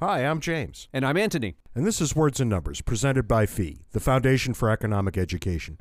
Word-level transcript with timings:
Hi, 0.00 0.26
I'm 0.26 0.40
James. 0.40 0.88
And 0.92 1.06
I'm 1.06 1.16
Anthony. 1.16 1.54
And 1.74 1.86
this 1.86 2.02
is 2.02 2.14
Words 2.14 2.38
and 2.38 2.50
Numbers, 2.50 2.82
presented 2.82 3.26
by 3.26 3.46
FEE, 3.46 3.86
the 3.92 3.98
Foundation 3.98 4.52
for 4.52 4.68
Economic 4.68 5.16
Education. 5.16 5.78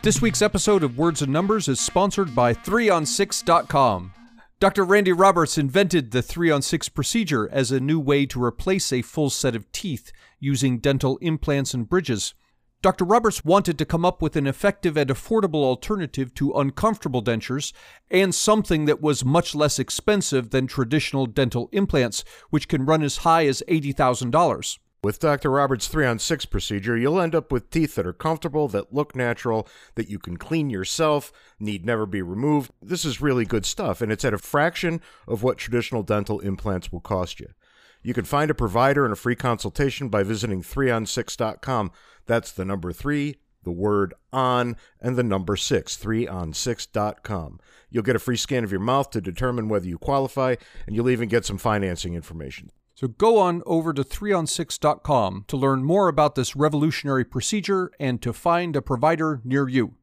This 0.00 0.22
week's 0.22 0.40
episode 0.40 0.82
of 0.82 0.96
Words 0.96 1.20
and 1.20 1.30
Numbers 1.30 1.68
is 1.68 1.78
sponsored 1.78 2.34
by 2.34 2.54
3on6.com. 2.54 4.14
Dr. 4.60 4.82
Randy 4.82 5.12
Roberts 5.12 5.58
invented 5.58 6.12
the 6.12 6.22
3 6.22 6.50
on 6.50 6.62
6 6.62 6.88
procedure 6.88 7.50
as 7.52 7.70
a 7.70 7.80
new 7.80 8.00
way 8.00 8.24
to 8.24 8.42
replace 8.42 8.94
a 8.94 9.02
full 9.02 9.28
set 9.28 9.54
of 9.54 9.70
teeth 9.72 10.10
using 10.40 10.78
dental 10.78 11.18
implants 11.18 11.74
and 11.74 11.86
bridges. 11.86 12.32
Dr. 12.80 13.04
Roberts 13.04 13.44
wanted 13.44 13.76
to 13.78 13.84
come 13.84 14.04
up 14.04 14.22
with 14.22 14.36
an 14.36 14.46
effective 14.46 14.96
and 14.96 15.10
affordable 15.10 15.64
alternative 15.64 16.32
to 16.34 16.52
uncomfortable 16.52 17.20
dentures 17.20 17.72
and 18.08 18.32
something 18.32 18.84
that 18.84 19.02
was 19.02 19.24
much 19.24 19.52
less 19.52 19.80
expensive 19.80 20.50
than 20.50 20.68
traditional 20.68 21.26
dental 21.26 21.68
implants, 21.72 22.22
which 22.50 22.68
can 22.68 22.86
run 22.86 23.02
as 23.02 23.18
high 23.18 23.46
as 23.46 23.64
$80,000. 23.66 24.78
With 25.02 25.18
Dr. 25.18 25.50
Roberts' 25.50 25.88
3 25.88 26.06
on 26.06 26.18
6 26.20 26.44
procedure, 26.46 26.96
you'll 26.96 27.20
end 27.20 27.34
up 27.34 27.50
with 27.50 27.70
teeth 27.70 27.96
that 27.96 28.06
are 28.06 28.12
comfortable, 28.12 28.68
that 28.68 28.94
look 28.94 29.16
natural, 29.16 29.66
that 29.96 30.08
you 30.08 30.20
can 30.20 30.36
clean 30.36 30.70
yourself, 30.70 31.32
need 31.58 31.84
never 31.84 32.06
be 32.06 32.22
removed. 32.22 32.70
This 32.80 33.04
is 33.04 33.20
really 33.20 33.44
good 33.44 33.66
stuff, 33.66 34.00
and 34.00 34.12
it's 34.12 34.24
at 34.24 34.34
a 34.34 34.38
fraction 34.38 35.00
of 35.26 35.42
what 35.42 35.58
traditional 35.58 36.04
dental 36.04 36.38
implants 36.40 36.92
will 36.92 37.00
cost 37.00 37.40
you. 37.40 37.48
You 38.02 38.14
can 38.14 38.24
find 38.24 38.50
a 38.50 38.54
provider 38.54 39.04
and 39.04 39.12
a 39.12 39.16
free 39.16 39.36
consultation 39.36 40.08
by 40.08 40.22
visiting 40.22 40.62
3on6.com. 40.62 41.90
That's 42.26 42.52
the 42.52 42.64
number 42.64 42.92
3, 42.92 43.36
the 43.64 43.70
word 43.70 44.14
on, 44.32 44.76
and 45.00 45.16
the 45.16 45.22
number 45.22 45.56
6, 45.56 45.96
3on6.com. 45.96 47.60
You'll 47.90 48.02
get 48.02 48.16
a 48.16 48.20
free 48.20 48.36
scan 48.36 48.64
of 48.64 48.70
your 48.70 48.80
mouth 48.80 49.10
to 49.10 49.20
determine 49.20 49.68
whether 49.68 49.86
you 49.86 49.98
qualify, 49.98 50.56
and 50.86 50.94
you'll 50.94 51.10
even 51.10 51.28
get 51.28 51.44
some 51.44 51.58
financing 51.58 52.14
information. 52.14 52.70
So 52.94 53.06
go 53.06 53.38
on 53.38 53.62
over 53.64 53.92
to 53.92 54.02
3on6.com 54.02 55.44
to 55.46 55.56
learn 55.56 55.84
more 55.84 56.08
about 56.08 56.34
this 56.34 56.56
revolutionary 56.56 57.24
procedure 57.24 57.92
and 58.00 58.20
to 58.22 58.32
find 58.32 58.74
a 58.74 58.82
provider 58.82 59.40
near 59.44 59.68
you. 59.68 59.94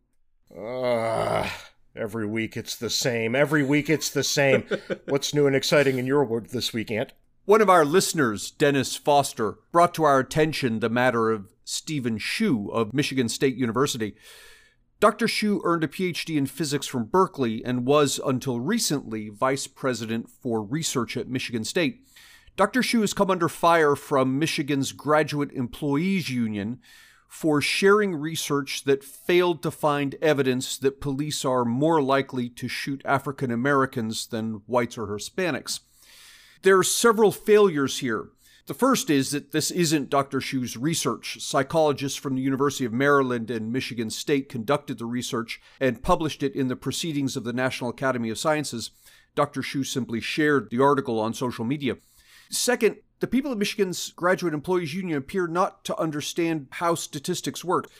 Uh, 0.57 1.49
every 1.93 2.25
week 2.25 2.55
it's 2.55 2.75
the 2.75 2.89
same. 2.89 3.35
Every 3.35 3.63
week 3.63 3.89
it's 3.89 4.09
the 4.09 4.23
same. 4.23 4.63
What's 5.07 5.33
new 5.33 5.45
and 5.45 5.55
exciting 5.55 5.97
in 5.97 6.07
your 6.07 6.23
world 6.23 6.47
this 6.47 6.71
week, 6.71 6.89
Ant? 6.89 7.11
One 7.45 7.61
of 7.61 7.69
our 7.69 7.85
listeners, 7.85 8.49
Dennis 8.49 8.95
Foster, 8.95 9.59
brought 9.71 9.93
to 9.93 10.03
our 10.03 10.17
attention 10.17 10.79
the 10.79 10.89
matter 10.89 11.29
of 11.29 11.53
Stephen 11.63 12.17
Hsu 12.17 12.69
of 12.69 12.91
Michigan 12.91 13.29
State 13.29 13.55
University. 13.55 14.15
Dr. 14.99 15.27
Hsu 15.27 15.61
earned 15.63 15.83
a 15.83 15.87
PhD 15.87 16.37
in 16.37 16.47
physics 16.47 16.87
from 16.87 17.05
Berkeley 17.05 17.63
and 17.63 17.85
was, 17.85 18.19
until 18.25 18.59
recently, 18.59 19.29
vice 19.29 19.67
president 19.67 20.27
for 20.27 20.63
research 20.63 21.15
at 21.15 21.27
Michigan 21.27 21.63
State. 21.63 22.07
Dr. 22.55 22.81
Hsu 22.81 23.01
has 23.01 23.13
come 23.13 23.29
under 23.29 23.47
fire 23.47 23.95
from 23.95 24.39
Michigan's 24.39 24.91
Graduate 24.91 25.51
Employees 25.51 26.31
Union 26.31 26.79
for 27.27 27.61
sharing 27.61 28.15
research 28.15 28.85
that 28.85 29.03
failed 29.03 29.61
to 29.61 29.69
find 29.69 30.15
evidence 30.19 30.79
that 30.79 30.99
police 30.99 31.45
are 31.45 31.63
more 31.63 32.01
likely 32.01 32.49
to 32.49 32.67
shoot 32.67 33.03
African 33.05 33.51
Americans 33.51 34.25
than 34.25 34.63
whites 34.65 34.97
or 34.97 35.05
Hispanics. 35.09 35.81
There 36.65 36.79
are 36.79 36.83
several 36.83 37.31
failures 37.31 37.99
here. 37.99 38.29
The 38.65 38.73
first 38.73 39.11
is 39.11 39.29
that 39.29 39.51
this 39.51 39.69
isn't 39.69 40.09
Dr. 40.09 40.41
Hsu's 40.41 40.75
research. 40.75 41.37
Psychologists 41.39 42.17
from 42.17 42.33
the 42.33 42.41
University 42.41 42.85
of 42.85 42.91
Maryland 42.91 43.51
and 43.51 43.71
Michigan 43.71 44.09
State 44.09 44.49
conducted 44.49 44.97
the 44.97 45.05
research 45.05 45.61
and 45.79 46.01
published 46.01 46.41
it 46.41 46.55
in 46.55 46.67
the 46.67 46.75
Proceedings 46.75 47.37
of 47.37 47.43
the 47.43 47.53
National 47.53 47.91
Academy 47.91 48.31
of 48.31 48.39
Sciences. 48.39 48.89
Dr. 49.35 49.61
Hsu 49.61 49.83
simply 49.83 50.19
shared 50.19 50.71
the 50.71 50.81
article 50.81 51.19
on 51.19 51.35
social 51.35 51.65
media. 51.65 51.97
Second, 52.49 52.95
the 53.19 53.27
people 53.27 53.51
of 53.51 53.59
Michigan's 53.59 54.09
Graduate 54.13 54.55
Employees 54.55 54.95
Union 54.95 55.19
appear 55.19 55.45
not 55.45 55.85
to 55.85 55.95
understand 55.99 56.65
how 56.71 56.95
statistics 56.95 57.63
work. 57.63 57.91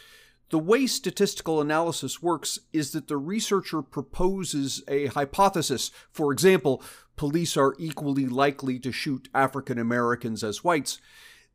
The 0.50 0.59
way 0.59 0.85
statistical 0.85 1.59
analysis 1.59 2.22
works 2.22 2.59
is 2.72 2.91
that 2.91 3.07
the 3.07 3.17
researcher 3.17 3.81
proposes 3.81 4.83
a 4.88 5.07
hypothesis. 5.07 5.91
For 6.11 6.31
example, 6.31 6.83
police 7.16 7.57
are 7.57 7.75
equally 7.79 8.28
likely 8.28 8.79
to 8.79 8.91
shoot 8.91 9.28
African 9.34 9.79
Americans 9.79 10.44
as 10.44 10.63
whites. 10.63 11.00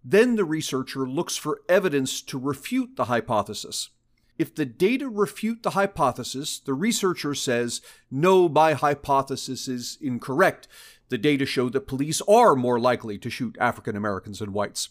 Then 0.05 0.37
the 0.37 0.45
researcher 0.45 1.07
looks 1.09 1.37
for 1.37 1.61
evidence 1.69 2.21
to 2.23 2.39
refute 2.39 2.97
the 2.97 3.05
hypothesis. 3.05 3.91
If 4.39 4.55
the 4.55 4.65
data 4.65 5.09
refute 5.09 5.63
the 5.63 5.71
hypothesis, 5.71 6.59
the 6.59 6.73
researcher 6.73 7.35
says, 7.35 7.83
no, 8.11 8.49
my 8.49 8.73
hypothesis 8.73 9.69
is 9.69 9.99
incorrect. 10.01 10.67
The 11.11 11.19
data 11.19 11.45
show 11.45 11.69
that 11.69 11.87
police 11.87 12.23
are 12.23 12.57
more 12.57 12.81
likely 12.81 13.19
to 13.19 13.29
shoot 13.29 13.59
African 13.61 13.97
Americans 13.97 14.39
than 14.39 14.55
whites. 14.55 14.89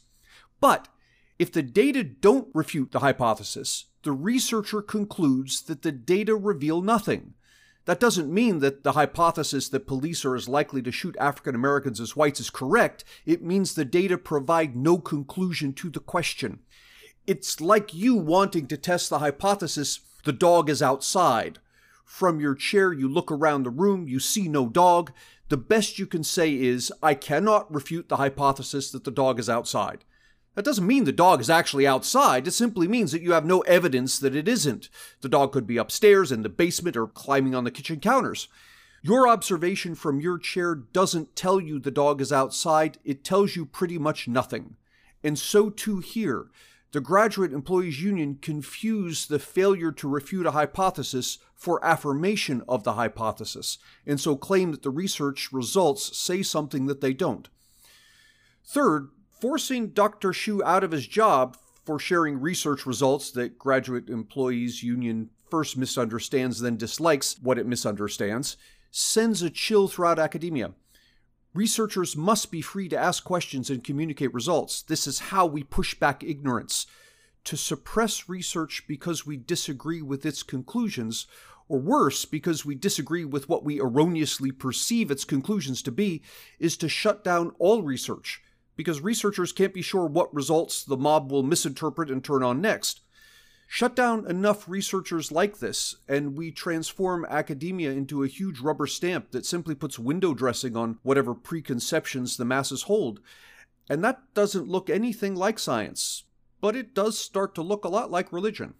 But 0.62 0.88
if 1.40 1.52
the 1.52 1.64
data 1.64 2.04
don't 2.04 2.50
refute 2.54 2.92
the 2.92 3.00
hypothesis, 3.00 3.86
the 4.04 4.12
researcher 4.12 4.82
concludes 4.82 5.62
that 5.64 5.82
the 5.82 5.92
data 5.92 6.36
reveal 6.36 6.82
nothing. 6.82 7.34
That 7.86 8.02
doesn't 8.02 8.32
mean 8.32 8.60
that 8.60 8.84
the 8.84 8.92
hypothesis 8.92 9.70
that 9.70 9.88
police 9.88 10.26
are 10.26 10.36
as 10.36 10.50
likely 10.50 10.82
to 10.82 10.92
shoot 10.92 11.16
African 11.18 11.56
Americans 11.56 12.00
as 12.00 12.16
whites 12.16 12.42
is 12.42 12.50
correct. 12.50 13.06
It 13.26 13.42
means 13.42 13.74
the 13.74 13.86
data 13.86 14.18
provide 14.18 14.76
no 14.76 15.00
conclusion 15.00 15.74
to 15.74 15.90
the 15.90 16.02
question. 16.02 16.60
It's 17.26 17.62
like 17.62 17.94
you 17.94 18.16
wanting 18.16 18.68
to 18.68 18.78
test 18.78 19.10
the 19.10 19.20
hypothesis 19.20 20.02
the 20.26 20.34
dog 20.34 20.70
is 20.70 20.82
outside. 20.82 21.60
From 22.04 22.40
your 22.40 22.56
chair, 22.56 22.92
you 22.92 23.08
look 23.08 23.32
around 23.32 23.64
the 23.64 23.70
room, 23.70 24.08
you 24.08 24.20
see 24.20 24.50
no 24.50 24.68
dog. 24.68 25.14
The 25.48 25.58
best 25.58 25.98
you 25.98 26.06
can 26.06 26.24
say 26.24 26.54
is, 26.54 26.92
I 27.02 27.14
cannot 27.14 27.74
refute 27.74 28.10
the 28.10 28.18
hypothesis 28.18 28.92
that 28.92 29.06
the 29.06 29.12
dog 29.12 29.40
is 29.40 29.50
outside. 29.50 30.04
That 30.60 30.66
doesn't 30.66 30.88
mean 30.88 31.06
the 31.06 31.14
dog 31.14 31.40
is 31.40 31.50
actually 31.50 31.88
outside. 31.88 32.46
It 32.46 32.52
simply 32.52 32.86
means 32.86 33.14
that 33.14 33.22
you 33.22 33.32
have 33.32 33.46
no 33.46 33.62
evidence 33.62 34.20
that 34.20 34.36
it 34.36 34.46
isn't. 34.46 34.90
The 35.22 35.30
dog 35.30 35.54
could 35.54 35.66
be 35.66 35.78
upstairs, 35.78 36.34
in 36.34 36.42
the 36.42 36.50
basement, 36.50 36.98
or 36.98 37.08
climbing 37.08 37.56
on 37.56 37.64
the 37.64 37.72
kitchen 37.72 38.02
counters. 38.02 38.50
Your 39.02 39.26
observation 39.26 39.96
from 39.96 40.20
your 40.20 40.38
chair 40.38 40.76
doesn't 40.76 41.38
tell 41.38 41.62
you 41.62 41.80
the 41.80 41.92
dog 41.92 42.20
is 42.20 42.34
outside, 42.34 42.98
it 43.06 43.24
tells 43.24 43.56
you 43.56 43.66
pretty 43.66 43.98
much 43.98 44.28
nothing. 44.28 44.76
And 45.24 45.40
so 45.40 45.70
too 45.70 46.00
here. 46.00 46.48
The 46.92 47.00
Graduate 47.00 47.54
Employees 47.54 48.04
Union 48.04 48.38
confused 48.42 49.30
the 49.30 49.40
failure 49.40 49.94
to 49.94 50.10
refute 50.10 50.46
a 50.46 50.52
hypothesis 50.52 51.38
for 51.56 51.82
affirmation 51.86 52.64
of 52.68 52.84
the 52.84 52.96
hypothesis, 52.96 53.78
and 54.06 54.20
so 54.20 54.36
claim 54.36 54.72
that 54.72 54.84
the 54.84 54.90
research 54.90 55.54
results 55.54 56.18
say 56.18 56.44
something 56.44 56.88
that 56.88 57.00
they 57.00 57.14
don't. 57.14 57.48
Third, 58.66 59.12
forcing 59.40 59.90
Dr. 59.90 60.34
Hsu 60.34 60.64
out 60.64 60.84
of 60.84 60.92
his 60.92 61.08
job 61.08 61.58
for 61.86 61.98
sharing 62.00 62.40
research 62.40 62.86
results 62.86 63.32
that 63.32 63.58
Graduate 63.58 64.10
Employees 64.10 64.84
Union 64.84 65.30
first 65.50 65.78
misunderstands, 65.78 66.60
then 66.60 66.78
dislikes 66.78 67.38
what 67.42 67.58
it 67.58 67.66
misunderstands, 67.66 68.58
sends 68.92 69.42
a 69.42 69.50
chill 69.50 69.88
throughout 69.88 70.20
academia. 70.20 70.74
Researchers 71.54 72.16
must 72.16 72.52
be 72.52 72.62
free 72.62 72.88
to 72.90 72.98
ask 72.98 73.24
questions 73.24 73.70
and 73.70 73.84
communicate 73.84 74.34
results. 74.34 74.84
This 74.84 75.08
is 75.08 75.20
how 75.20 75.46
we 75.46 75.64
push 75.64 75.96
back 75.96 76.24
ignorance. 76.24 76.86
To 77.46 77.58
suppress 77.58 78.30
research 78.30 78.84
because 78.88 79.26
we 79.26 79.38
disagree 79.38 80.02
with 80.02 80.26
its 80.26 80.44
conclusions, 80.44 81.26
or 81.68 81.80
worse, 81.80 82.26
because 82.26 82.66
we 82.66 82.76
disagree 82.76 83.26
with 83.26 83.50
what 83.50 83.64
we 83.64 83.80
erroneously 83.80 84.52
perceive 84.52 85.10
its 85.10 85.24
conclusions 85.24 85.82
to 85.84 85.92
be, 85.92 86.22
is 86.60 86.78
to 86.78 86.90
shut 86.90 87.24
down 87.24 87.54
all 87.58 87.82
research 87.82 88.44
because 88.80 89.02
researchers 89.02 89.52
can't 89.52 89.74
be 89.74 89.82
sure 89.82 90.06
what 90.06 90.34
results 90.34 90.86
the 90.86 90.96
mob 90.96 91.30
will 91.30 91.44
misinterpret 91.44 92.10
and 92.10 92.24
turn 92.24 92.42
on 92.42 92.62
next. 92.62 93.02
Shut 93.68 93.94
down 93.94 94.26
enough 94.26 94.70
researchers 94.70 95.34
like 95.34 95.60
this, 95.60 95.98
and 96.08 96.38
we 96.38 96.50
transform 96.50 97.26
academia 97.30 97.92
into 97.92 98.24
a 98.24 98.28
huge 98.30 98.62
rubber 98.62 98.88
stamp 98.88 99.32
that 99.32 99.46
simply 99.46 99.76
puts 99.76 100.00
window 100.00 100.34
dressing 100.34 100.78
on 100.78 100.98
whatever 101.04 101.36
preconceptions 101.36 102.38
the 102.38 102.46
masses 102.46 102.84
hold. 102.84 103.20
And 103.90 104.02
that 104.02 104.22
doesn't 104.34 104.70
look 104.70 104.90
anything 104.90 105.36
like 105.36 105.60
science, 105.60 106.24
but 106.62 106.78
it 106.78 106.94
does 106.94 107.20
start 107.20 107.56
to 107.56 107.62
look 107.62 107.84
a 107.84 107.90
lot 107.90 108.10
like 108.10 108.32
religion. 108.32 108.76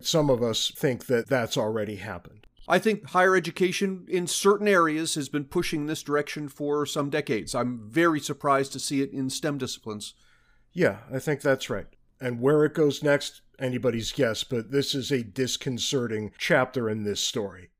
Some 0.00 0.28
of 0.28 0.42
us 0.42 0.72
think 0.74 1.06
that 1.06 1.28
that's 1.28 1.56
already 1.56 1.94
happened. 1.94 2.45
I 2.68 2.78
think 2.78 3.10
higher 3.10 3.36
education 3.36 4.06
in 4.08 4.26
certain 4.26 4.66
areas 4.66 5.14
has 5.14 5.28
been 5.28 5.44
pushing 5.44 5.86
this 5.86 6.02
direction 6.02 6.48
for 6.48 6.84
some 6.84 7.10
decades. 7.10 7.54
I'm 7.54 7.88
very 7.88 8.18
surprised 8.18 8.72
to 8.72 8.80
see 8.80 9.02
it 9.02 9.12
in 9.12 9.30
STEM 9.30 9.58
disciplines. 9.58 10.14
Yeah, 10.72 10.98
I 11.12 11.20
think 11.20 11.40
that's 11.40 11.70
right. 11.70 11.86
And 12.20 12.40
where 12.40 12.64
it 12.64 12.74
goes 12.74 13.02
next, 13.02 13.42
anybody's 13.58 14.12
guess, 14.12 14.42
but 14.42 14.72
this 14.72 14.94
is 14.94 15.12
a 15.12 15.22
disconcerting 15.22 16.32
chapter 16.38 16.88
in 16.90 17.04
this 17.04 17.20
story. 17.20 17.70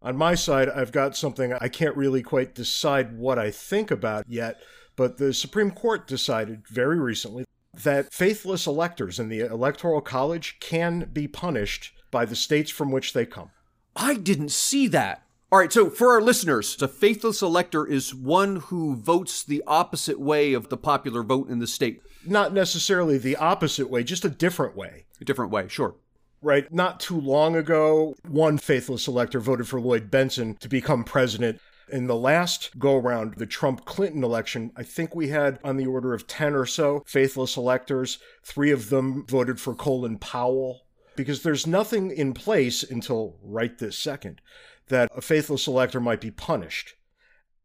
On 0.00 0.16
my 0.16 0.34
side, 0.34 0.68
I've 0.70 0.92
got 0.92 1.16
something 1.16 1.52
I 1.52 1.68
can't 1.68 1.96
really 1.96 2.22
quite 2.22 2.54
decide 2.54 3.18
what 3.18 3.38
I 3.38 3.50
think 3.50 3.90
about 3.90 4.24
yet, 4.28 4.60
but 4.94 5.18
the 5.18 5.34
Supreme 5.34 5.70
Court 5.70 6.06
decided 6.06 6.66
very 6.68 6.98
recently 6.98 7.44
that 7.74 8.12
faithless 8.12 8.66
electors 8.66 9.18
in 9.18 9.28
the 9.28 9.40
Electoral 9.40 10.00
College 10.00 10.58
can 10.60 11.10
be 11.12 11.28
punished 11.28 11.92
by 12.10 12.24
the 12.24 12.36
states 12.36 12.70
from 12.70 12.90
which 12.90 13.12
they 13.12 13.26
come. 13.26 13.50
I 13.96 14.14
didn't 14.14 14.50
see 14.50 14.86
that. 14.88 15.22
All 15.50 15.58
right, 15.58 15.72
so 15.72 15.88
for 15.88 16.12
our 16.12 16.20
listeners, 16.20 16.80
a 16.82 16.88
faithless 16.88 17.40
elector 17.40 17.86
is 17.86 18.14
one 18.14 18.56
who 18.56 18.94
votes 18.94 19.42
the 19.42 19.62
opposite 19.66 20.20
way 20.20 20.52
of 20.52 20.68
the 20.68 20.76
popular 20.76 21.22
vote 21.22 21.48
in 21.48 21.60
the 21.60 21.66
state. 21.66 22.02
Not 22.26 22.52
necessarily 22.52 23.16
the 23.16 23.36
opposite 23.36 23.88
way, 23.88 24.04
just 24.04 24.24
a 24.24 24.28
different 24.28 24.76
way. 24.76 25.06
A 25.20 25.24
different 25.24 25.50
way, 25.50 25.68
sure. 25.68 25.94
Right. 26.42 26.70
Not 26.70 27.00
too 27.00 27.18
long 27.18 27.56
ago, 27.56 28.14
one 28.28 28.58
faithless 28.58 29.08
elector 29.08 29.40
voted 29.40 29.66
for 29.66 29.80
Lloyd 29.80 30.10
Bentsen 30.10 30.58
to 30.58 30.68
become 30.68 31.02
president. 31.02 31.60
In 31.88 32.06
the 32.06 32.16
last 32.16 32.78
go 32.78 32.96
around, 32.96 33.34
the 33.36 33.46
Trump 33.46 33.84
Clinton 33.84 34.24
election, 34.24 34.72
I 34.76 34.82
think 34.82 35.14
we 35.14 35.28
had 35.28 35.58
on 35.64 35.76
the 35.76 35.86
order 35.86 36.12
of 36.12 36.26
10 36.26 36.54
or 36.54 36.66
so 36.66 37.02
faithless 37.06 37.56
electors. 37.56 38.18
Three 38.44 38.72
of 38.72 38.90
them 38.90 39.24
voted 39.26 39.60
for 39.60 39.74
Colin 39.74 40.18
Powell 40.18 40.85
because 41.16 41.42
there's 41.42 41.66
nothing 41.66 42.10
in 42.10 42.34
place 42.34 42.82
until 42.82 43.38
right 43.42 43.76
this 43.78 43.98
second 43.98 44.40
that 44.88 45.10
a 45.14 45.20
faithless 45.20 45.66
elector 45.66 46.00
might 46.00 46.20
be 46.20 46.30
punished. 46.30 46.94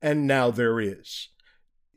And 0.01 0.25
now 0.25 0.49
there 0.49 0.79
is. 0.79 1.29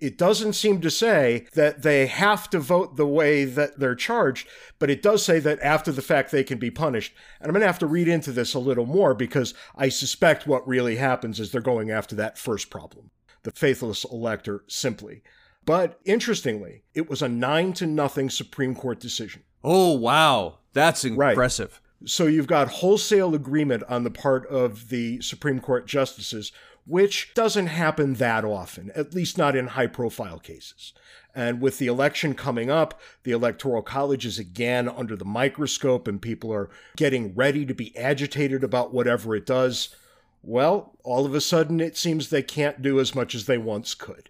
It 0.01 0.19
doesn't 0.19 0.53
seem 0.55 0.81
to 0.83 0.91
say 0.91 1.47
that 1.55 1.83
they 1.83 2.06
have 2.06 2.51
to 2.51 2.59
vote 2.59 2.97
the 2.97 3.06
way 3.06 3.45
that 3.45 3.79
they're 3.79 3.95
charged, 3.95 4.47
but 4.79 4.91
it 4.91 5.03
does 5.03 5.25
say 5.25 5.39
that 5.39 5.61
after 5.62 5.93
the 5.93 6.03
fact 6.03 6.31
they 6.31 6.45
can 6.45 6.59
be 6.59 6.71
punished. 6.71 7.15
And 7.41 7.49
I'm 7.49 7.53
going 7.53 7.61
to 7.61 7.67
have 7.67 7.79
to 7.79 7.87
read 7.87 8.09
into 8.09 8.33
this 8.33 8.53
a 8.53 8.59
little 8.59 8.87
more 8.87 9.15
because 9.15 9.55
I 9.77 9.89
suspect 9.89 10.47
what 10.47 10.69
really 10.69 10.97
happens 10.97 11.41
is 11.41 11.53
they're 11.53 11.61
going 11.62 11.91
after 11.91 12.15
that 12.17 12.39
first 12.39 12.71
problem 12.71 13.11
the 13.45 13.51
faithless 13.53 14.05
elector 14.05 14.65
simply. 14.69 15.23
But 15.67 16.01
interestingly, 16.05 16.83
it 16.95 17.09
was 17.09 17.23
a 17.23 17.29
9 17.29 17.73
to 17.75 17.87
nothing 17.87 18.31
Supreme 18.31 18.75
Court 18.75 19.01
decision. 19.01 19.45
Oh, 19.64 19.94
wow. 19.94 20.58
That's 20.72 21.05
impressive. 21.05 21.81
Right. 22.00 22.08
So 22.08 22.26
you've 22.26 22.46
got 22.46 22.69
wholesale 22.69 23.34
agreement 23.34 23.82
on 23.88 24.05
the 24.05 24.11
part 24.11 24.46
of 24.49 24.90
the 24.90 25.22
Supreme 25.22 25.58
Court 25.58 25.87
justices 25.87 26.52
which 26.87 27.32
doesn't 27.34 27.69
happen 27.69 28.14
that 28.14 28.44
often, 28.44 28.90
at 28.94 29.14
least 29.14 29.38
not 29.38 29.56
in 29.56 29.69
high 29.69 29.87
profile 29.87 30.38
cases. 30.38 30.93
And 31.34 31.61
with 31.61 31.78
the 31.78 31.87
election 31.87 32.34
coming 32.34 32.70
up, 32.70 33.00
the 33.25 33.32
Electoral 33.32 33.82
College 33.82 34.25
is 34.25 34.38
again 34.38 34.88
under 34.88 35.16
the 35.16 35.25
microscope 35.25 36.06
and 36.06 36.22
people 36.22 36.52
are 36.52 36.70
getting 36.96 37.34
ready 37.34 37.67
to 37.67 37.75
be 37.75 37.96
agitated 37.96 38.62
about 38.62 38.94
whatever 38.94 39.34
it 39.34 39.46
does. 39.46 39.94
Well, 40.43 40.93
all 41.02 41.26
of 41.26 41.34
a 41.34 41.40
sudden 41.40 41.81
it 41.81 41.96
seems 41.96 42.28
they 42.28 42.43
can't 42.43 42.82
do 42.82 43.00
as 43.00 43.14
much 43.14 43.34
as 43.34 43.46
they 43.46 43.58
once 43.58 43.94
could. 43.94 44.28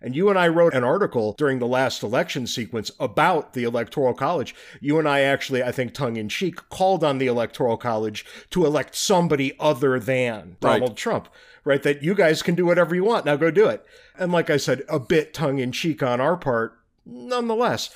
And 0.00 0.16
you 0.16 0.28
and 0.28 0.38
I 0.38 0.48
wrote 0.48 0.74
an 0.74 0.84
article 0.84 1.34
during 1.38 1.58
the 1.58 1.66
last 1.66 2.02
election 2.02 2.46
sequence 2.46 2.90
about 2.98 3.52
the 3.52 3.64
Electoral 3.64 4.14
College. 4.14 4.54
You 4.80 4.98
and 4.98 5.08
I 5.08 5.20
actually, 5.20 5.62
I 5.62 5.72
think 5.72 5.94
tongue 5.94 6.16
in 6.16 6.28
cheek, 6.28 6.68
called 6.68 7.04
on 7.04 7.18
the 7.18 7.26
Electoral 7.26 7.76
College 7.76 8.24
to 8.50 8.66
elect 8.66 8.94
somebody 8.94 9.54
other 9.58 9.98
than 9.98 10.56
right. 10.60 10.78
Donald 10.78 10.96
Trump 10.96 11.28
right? 11.64 11.82
That 11.82 12.02
you 12.02 12.14
guys 12.14 12.42
can 12.42 12.54
do 12.54 12.66
whatever 12.66 12.94
you 12.94 13.04
want. 13.04 13.24
Now 13.24 13.36
go 13.36 13.50
do 13.50 13.68
it. 13.68 13.84
And 14.18 14.32
like 14.32 14.50
I 14.50 14.56
said, 14.56 14.82
a 14.88 14.98
bit 14.98 15.32
tongue 15.32 15.58
in 15.58 15.72
cheek 15.72 16.02
on 16.02 16.20
our 16.20 16.36
part, 16.36 16.78
nonetheless, 17.06 17.90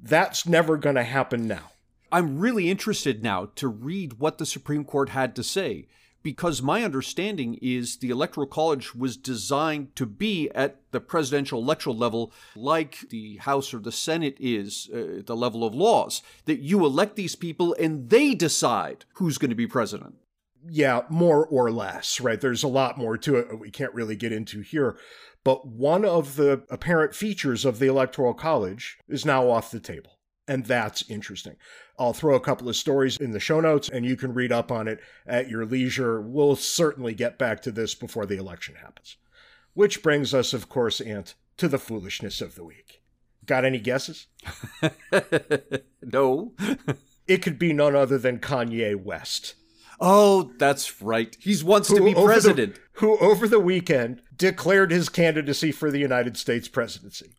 that's 0.00 0.46
never 0.46 0.76
going 0.76 0.96
to 0.96 1.04
happen 1.04 1.46
now. 1.46 1.70
I'm 2.10 2.38
really 2.38 2.70
interested 2.70 3.22
now 3.22 3.50
to 3.56 3.68
read 3.68 4.14
what 4.14 4.38
the 4.38 4.46
Supreme 4.46 4.84
Court 4.84 5.10
had 5.10 5.34
to 5.36 5.42
say 5.42 5.86
because 6.22 6.62
my 6.62 6.82
understanding 6.84 7.58
is 7.60 7.96
the 7.96 8.10
Electoral 8.10 8.46
College 8.46 8.94
was 8.94 9.16
designed 9.16 9.94
to 9.96 10.06
be 10.06 10.50
at 10.54 10.80
the 10.92 11.00
presidential 11.00 11.60
electoral 11.60 11.96
level 11.96 12.32
like 12.54 13.00
the 13.10 13.36
House 13.38 13.72
or 13.72 13.78
the 13.78 13.92
Senate 13.92 14.36
is 14.38 14.88
uh, 14.92 15.18
at 15.18 15.26
the 15.26 15.36
level 15.36 15.64
of 15.64 15.74
laws, 15.74 16.22
that 16.44 16.60
you 16.60 16.84
elect 16.84 17.16
these 17.16 17.34
people 17.36 17.74
and 17.78 18.10
they 18.10 18.34
decide 18.34 19.04
who's 19.14 19.38
going 19.38 19.50
to 19.50 19.56
be 19.56 19.66
president 19.66 20.16
yeah, 20.68 21.02
more 21.08 21.44
or 21.44 21.70
less, 21.70 22.20
right? 22.20 22.40
There's 22.40 22.62
a 22.62 22.68
lot 22.68 22.96
more 22.96 23.18
to 23.18 23.36
it 23.36 23.58
we 23.58 23.70
can't 23.70 23.94
really 23.94 24.16
get 24.16 24.32
into 24.32 24.60
here. 24.60 24.96
But 25.44 25.66
one 25.66 26.04
of 26.04 26.36
the 26.36 26.62
apparent 26.70 27.14
features 27.14 27.64
of 27.64 27.78
the 27.78 27.88
Electoral 27.88 28.34
College 28.34 28.98
is 29.08 29.26
now 29.26 29.48
off 29.48 29.70
the 29.70 29.80
table. 29.80 30.18
And 30.48 30.64
that's 30.64 31.08
interesting. 31.08 31.56
I'll 31.98 32.12
throw 32.12 32.34
a 32.34 32.40
couple 32.40 32.68
of 32.68 32.76
stories 32.76 33.16
in 33.16 33.30
the 33.30 33.40
show 33.40 33.60
notes 33.60 33.88
and 33.88 34.04
you 34.04 34.16
can 34.16 34.34
read 34.34 34.50
up 34.50 34.72
on 34.72 34.88
it 34.88 35.00
at 35.26 35.48
your 35.48 35.64
leisure. 35.64 36.20
We'll 36.20 36.56
certainly 36.56 37.14
get 37.14 37.38
back 37.38 37.62
to 37.62 37.70
this 37.70 37.94
before 37.94 38.26
the 38.26 38.38
election 38.38 38.74
happens. 38.76 39.16
Which 39.74 40.02
brings 40.02 40.34
us, 40.34 40.52
of 40.52 40.68
course, 40.68 41.00
Ant, 41.00 41.34
to 41.58 41.68
the 41.68 41.78
foolishness 41.78 42.40
of 42.40 42.56
the 42.56 42.64
week. 42.64 43.02
Got 43.46 43.64
any 43.64 43.78
guesses? 43.78 44.26
no. 46.02 46.52
it 47.26 47.42
could 47.42 47.58
be 47.58 47.72
none 47.72 47.96
other 47.96 48.18
than 48.18 48.38
Kanye 48.38 49.00
West. 49.00 49.54
Oh, 50.00 50.52
that's 50.58 51.00
right. 51.00 51.36
He 51.40 51.56
wants 51.62 51.88
who, 51.88 51.98
to 51.98 52.04
be 52.04 52.14
president. 52.14 52.74
The, 52.74 52.80
who, 52.94 53.18
over 53.18 53.46
the 53.46 53.60
weekend, 53.60 54.22
declared 54.36 54.90
his 54.90 55.08
candidacy 55.08 55.70
for 55.70 55.90
the 55.90 56.00
United 56.00 56.36
States 56.36 56.68
presidency. 56.68 57.36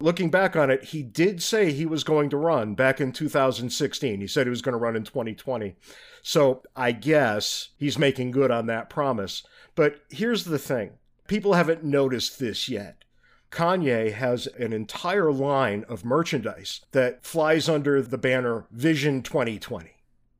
Looking 0.00 0.30
back 0.30 0.56
on 0.56 0.70
it, 0.70 0.84
he 0.84 1.02
did 1.02 1.42
say 1.42 1.70
he 1.70 1.84
was 1.84 2.04
going 2.04 2.30
to 2.30 2.36
run 2.36 2.74
back 2.74 3.00
in 3.00 3.12
2016. 3.12 4.20
He 4.20 4.26
said 4.26 4.46
he 4.46 4.50
was 4.50 4.62
going 4.62 4.72
to 4.72 4.78
run 4.78 4.96
in 4.96 5.04
2020. 5.04 5.76
So 6.22 6.62
I 6.74 6.92
guess 6.92 7.70
he's 7.76 7.98
making 7.98 8.30
good 8.30 8.50
on 8.50 8.66
that 8.66 8.88
promise. 8.88 9.42
But 9.74 10.00
here's 10.08 10.44
the 10.44 10.58
thing 10.58 10.92
people 11.28 11.54
haven't 11.54 11.84
noticed 11.84 12.38
this 12.38 12.68
yet. 12.68 13.04
Kanye 13.50 14.12
has 14.12 14.46
an 14.46 14.72
entire 14.72 15.32
line 15.32 15.84
of 15.88 16.04
merchandise 16.04 16.80
that 16.92 17.24
flies 17.24 17.68
under 17.68 18.00
the 18.00 18.18
banner 18.18 18.66
Vision 18.70 19.22
2020. 19.22 19.90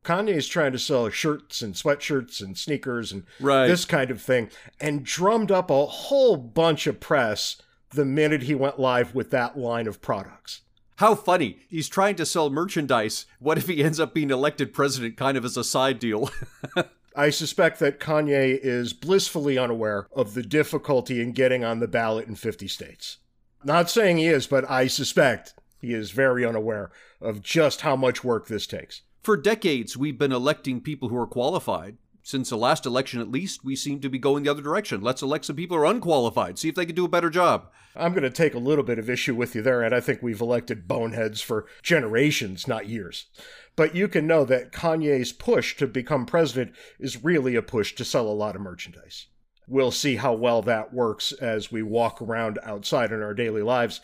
Kanye 0.04 0.34
is 0.34 0.48
trying 0.48 0.72
to 0.72 0.78
sell 0.78 1.10
shirts 1.10 1.60
and 1.60 1.74
sweatshirts 1.74 2.40
and 2.40 2.56
sneakers 2.56 3.12
and 3.12 3.24
right. 3.40 3.66
this 3.66 3.84
kind 3.84 4.10
of 4.10 4.22
thing, 4.22 4.48
and 4.80 5.04
drummed 5.04 5.52
up 5.52 5.70
a 5.70 5.86
whole 5.86 6.36
bunch 6.36 6.86
of 6.86 7.00
press 7.00 7.60
the 7.90 8.04
minute 8.04 8.42
he 8.42 8.54
went 8.54 8.78
live 8.78 9.14
with 9.14 9.30
that 9.30 9.58
line 9.58 9.86
of 9.86 10.00
products. 10.00 10.62
How 10.96 11.14
funny. 11.14 11.60
He's 11.68 11.88
trying 11.88 12.16
to 12.16 12.26
sell 12.26 12.50
merchandise. 12.50 13.26
What 13.38 13.58
if 13.58 13.68
he 13.68 13.82
ends 13.82 13.98
up 13.98 14.12
being 14.12 14.30
elected 14.30 14.74
president 14.74 15.16
kind 15.16 15.36
of 15.36 15.44
as 15.44 15.56
a 15.56 15.64
side 15.64 15.98
deal? 15.98 16.30
I 17.16 17.30
suspect 17.30 17.80
that 17.80 17.98
Kanye 17.98 18.58
is 18.62 18.92
blissfully 18.92 19.58
unaware 19.58 20.06
of 20.14 20.34
the 20.34 20.42
difficulty 20.42 21.20
in 21.20 21.32
getting 21.32 21.64
on 21.64 21.80
the 21.80 21.88
ballot 21.88 22.28
in 22.28 22.36
50 22.36 22.68
states. 22.68 23.18
Not 23.64 23.90
saying 23.90 24.18
he 24.18 24.26
is, 24.26 24.46
but 24.46 24.70
I 24.70 24.86
suspect 24.86 25.54
he 25.80 25.92
is 25.92 26.12
very 26.12 26.44
unaware 26.44 26.90
of 27.20 27.42
just 27.42 27.80
how 27.80 27.96
much 27.96 28.22
work 28.22 28.46
this 28.46 28.66
takes. 28.66 29.02
For 29.22 29.36
decades, 29.36 29.96
we've 29.96 30.18
been 30.18 30.32
electing 30.32 30.80
people 30.80 31.08
who 31.08 31.16
are 31.16 31.26
qualified. 31.26 31.96
Since 32.22 32.50
the 32.50 32.56
last 32.56 32.86
election, 32.86 33.20
at 33.20 33.30
least, 33.30 33.64
we 33.64 33.74
seem 33.74 34.00
to 34.00 34.08
be 34.08 34.18
going 34.18 34.44
the 34.44 34.50
other 34.50 34.62
direction. 34.62 35.00
Let's 35.00 35.22
elect 35.22 35.46
some 35.46 35.56
people 35.56 35.76
who 35.76 35.82
are 35.82 35.86
unqualified, 35.86 36.58
see 36.58 36.68
if 36.68 36.74
they 36.74 36.86
can 36.86 36.94
do 36.94 37.04
a 37.04 37.08
better 37.08 37.30
job. 37.30 37.70
I'm 37.96 38.12
going 38.12 38.22
to 38.22 38.30
take 38.30 38.54
a 38.54 38.58
little 38.58 38.84
bit 38.84 38.98
of 38.98 39.08
issue 39.08 39.34
with 39.34 39.54
you 39.54 39.62
there, 39.62 39.82
and 39.82 39.94
I 39.94 40.00
think 40.00 40.22
we've 40.22 40.40
elected 40.40 40.86
boneheads 40.86 41.40
for 41.40 41.66
generations, 41.82 42.68
not 42.68 42.88
years. 42.88 43.26
But 43.74 43.94
you 43.94 44.06
can 44.06 44.26
know 44.26 44.44
that 44.44 44.72
Kanye's 44.72 45.32
push 45.32 45.76
to 45.76 45.86
become 45.86 46.26
president 46.26 46.74
is 46.98 47.24
really 47.24 47.56
a 47.56 47.62
push 47.62 47.94
to 47.94 48.04
sell 48.04 48.28
a 48.28 48.32
lot 48.32 48.54
of 48.54 48.62
merchandise. 48.62 49.26
We'll 49.66 49.92
see 49.92 50.16
how 50.16 50.34
well 50.34 50.62
that 50.62 50.92
works 50.92 51.32
as 51.32 51.72
we 51.72 51.82
walk 51.82 52.20
around 52.20 52.58
outside 52.62 53.12
in 53.12 53.22
our 53.22 53.34
daily 53.34 53.62
lives 53.62 54.00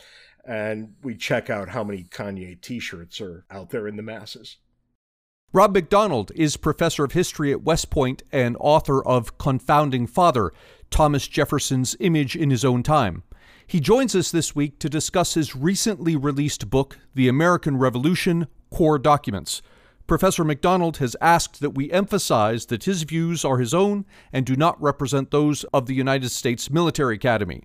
and 0.47 0.95
we 1.03 1.17
check 1.17 1.51
out 1.51 1.71
how 1.71 1.83
many 1.83 2.05
Kanye 2.05 2.61
t 2.61 2.79
shirts 2.79 3.21
are 3.21 3.45
out 3.51 3.71
there 3.71 3.89
in 3.89 3.97
the 3.97 4.03
masses. 4.03 4.59
Rob 5.57 5.73
McDonald 5.73 6.33
is 6.35 6.59
professor 6.59 7.03
of 7.03 7.13
history 7.13 7.51
at 7.51 7.63
West 7.63 7.89
Point 7.89 8.23
and 8.31 8.59
author 8.61 9.03
of 9.03 9.39
Confounding 9.39 10.07
Father 10.07 10.53
Thomas 10.91 11.27
Jefferson's 11.27 11.97
Image 11.99 12.37
in 12.37 12.51
His 12.51 12.63
Own 12.63 12.83
Time. 12.83 13.23
He 13.67 13.81
joins 13.81 14.15
us 14.15 14.31
this 14.31 14.55
week 14.55 14.79
to 14.81 14.91
discuss 14.91 15.33
his 15.33 15.57
recently 15.57 16.15
released 16.15 16.69
book, 16.69 16.99
The 17.15 17.27
American 17.27 17.79
Revolution 17.79 18.49
Core 18.69 18.99
Documents. 18.99 19.63
Professor 20.07 20.45
McDonald 20.45 20.99
has 20.99 21.17
asked 21.23 21.63
that 21.63 21.71
we 21.71 21.91
emphasize 21.91 22.67
that 22.67 22.85
his 22.85 23.05
views 23.05 23.43
are 23.43 23.57
his 23.57 23.73
own 23.73 24.05
and 24.35 24.45
do 24.45 24.57
not 24.57 24.79
represent 24.83 25.31
those 25.31 25.65
of 25.73 25.87
the 25.87 25.95
United 25.95 26.29
States 26.29 26.71
Military 26.71 27.15
Academy. 27.15 27.63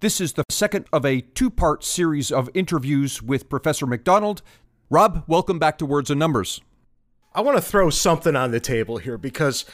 This 0.00 0.20
is 0.20 0.34
the 0.34 0.44
second 0.50 0.84
of 0.92 1.06
a 1.06 1.22
two 1.22 1.48
part 1.48 1.84
series 1.84 2.30
of 2.30 2.50
interviews 2.52 3.22
with 3.22 3.48
Professor 3.48 3.86
McDonald. 3.86 4.42
Rob, 4.90 5.24
welcome 5.26 5.58
back 5.58 5.78
to 5.78 5.86
Words 5.86 6.10
and 6.10 6.18
Numbers. 6.18 6.60
I 7.32 7.42
want 7.42 7.56
to 7.56 7.62
throw 7.62 7.90
something 7.90 8.34
on 8.34 8.50
the 8.50 8.60
table 8.60 8.98
here 8.98 9.16
because 9.16 9.64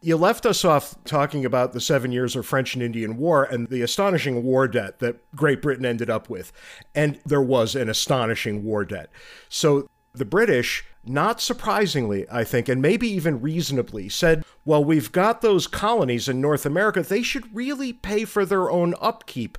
you 0.00 0.16
left 0.16 0.46
us 0.46 0.64
off 0.64 0.96
talking 1.04 1.44
about 1.44 1.72
the 1.72 1.80
seven 1.80 2.10
years 2.10 2.34
of 2.34 2.44
French 2.46 2.74
and 2.74 2.82
Indian 2.82 3.16
War 3.16 3.44
and 3.44 3.68
the 3.68 3.82
astonishing 3.82 4.42
war 4.42 4.66
debt 4.66 4.98
that 4.98 5.18
Great 5.36 5.62
Britain 5.62 5.84
ended 5.84 6.10
up 6.10 6.28
with. 6.28 6.52
And 6.94 7.20
there 7.24 7.42
was 7.42 7.76
an 7.76 7.88
astonishing 7.88 8.64
war 8.64 8.84
debt. 8.84 9.10
So 9.48 9.86
the 10.14 10.24
British, 10.24 10.84
not 11.04 11.40
surprisingly, 11.40 12.26
I 12.30 12.44
think, 12.44 12.68
and 12.68 12.82
maybe 12.82 13.08
even 13.08 13.40
reasonably, 13.40 14.08
said, 14.08 14.44
well, 14.64 14.84
we've 14.84 15.12
got 15.12 15.40
those 15.40 15.66
colonies 15.66 16.28
in 16.28 16.40
North 16.40 16.66
America. 16.66 17.02
They 17.02 17.22
should 17.22 17.54
really 17.54 17.92
pay 17.92 18.24
for 18.24 18.44
their 18.44 18.70
own 18.70 18.94
upkeep. 19.00 19.56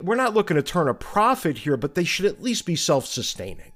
We're 0.00 0.16
not 0.16 0.34
looking 0.34 0.56
to 0.56 0.62
turn 0.62 0.88
a 0.88 0.94
profit 0.94 1.58
here, 1.58 1.76
but 1.76 1.94
they 1.94 2.04
should 2.04 2.26
at 2.26 2.42
least 2.42 2.66
be 2.66 2.76
self 2.76 3.06
sustaining. 3.06 3.72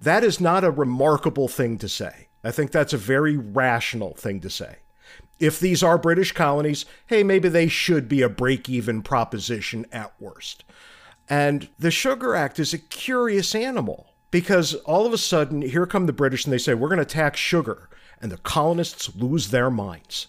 That 0.00 0.24
is 0.24 0.40
not 0.40 0.64
a 0.64 0.70
remarkable 0.70 1.48
thing 1.48 1.76
to 1.78 1.88
say. 1.88 2.28
I 2.42 2.50
think 2.50 2.70
that's 2.70 2.92
a 2.92 2.98
very 2.98 3.36
rational 3.36 4.14
thing 4.14 4.40
to 4.40 4.50
say. 4.50 4.76
If 5.38 5.58
these 5.58 5.82
are 5.82 5.98
British 5.98 6.32
colonies, 6.32 6.84
hey, 7.06 7.22
maybe 7.22 7.48
they 7.48 7.68
should 7.68 8.08
be 8.08 8.22
a 8.22 8.28
break 8.28 8.68
even 8.68 9.02
proposition 9.02 9.86
at 9.90 10.12
worst. 10.20 10.64
And 11.28 11.68
the 11.78 11.90
Sugar 11.90 12.34
Act 12.34 12.58
is 12.58 12.74
a 12.74 12.78
curious 12.78 13.54
animal 13.54 14.14
because 14.30 14.74
all 14.74 15.06
of 15.06 15.12
a 15.12 15.18
sudden, 15.18 15.62
here 15.62 15.86
come 15.86 16.06
the 16.06 16.12
British 16.12 16.44
and 16.44 16.52
they 16.52 16.58
say, 16.58 16.74
we're 16.74 16.88
going 16.88 16.98
to 16.98 17.04
tax 17.04 17.38
sugar. 17.38 17.88
And 18.20 18.30
the 18.30 18.36
colonists 18.36 19.14
lose 19.16 19.48
their 19.48 19.70
minds. 19.70 20.26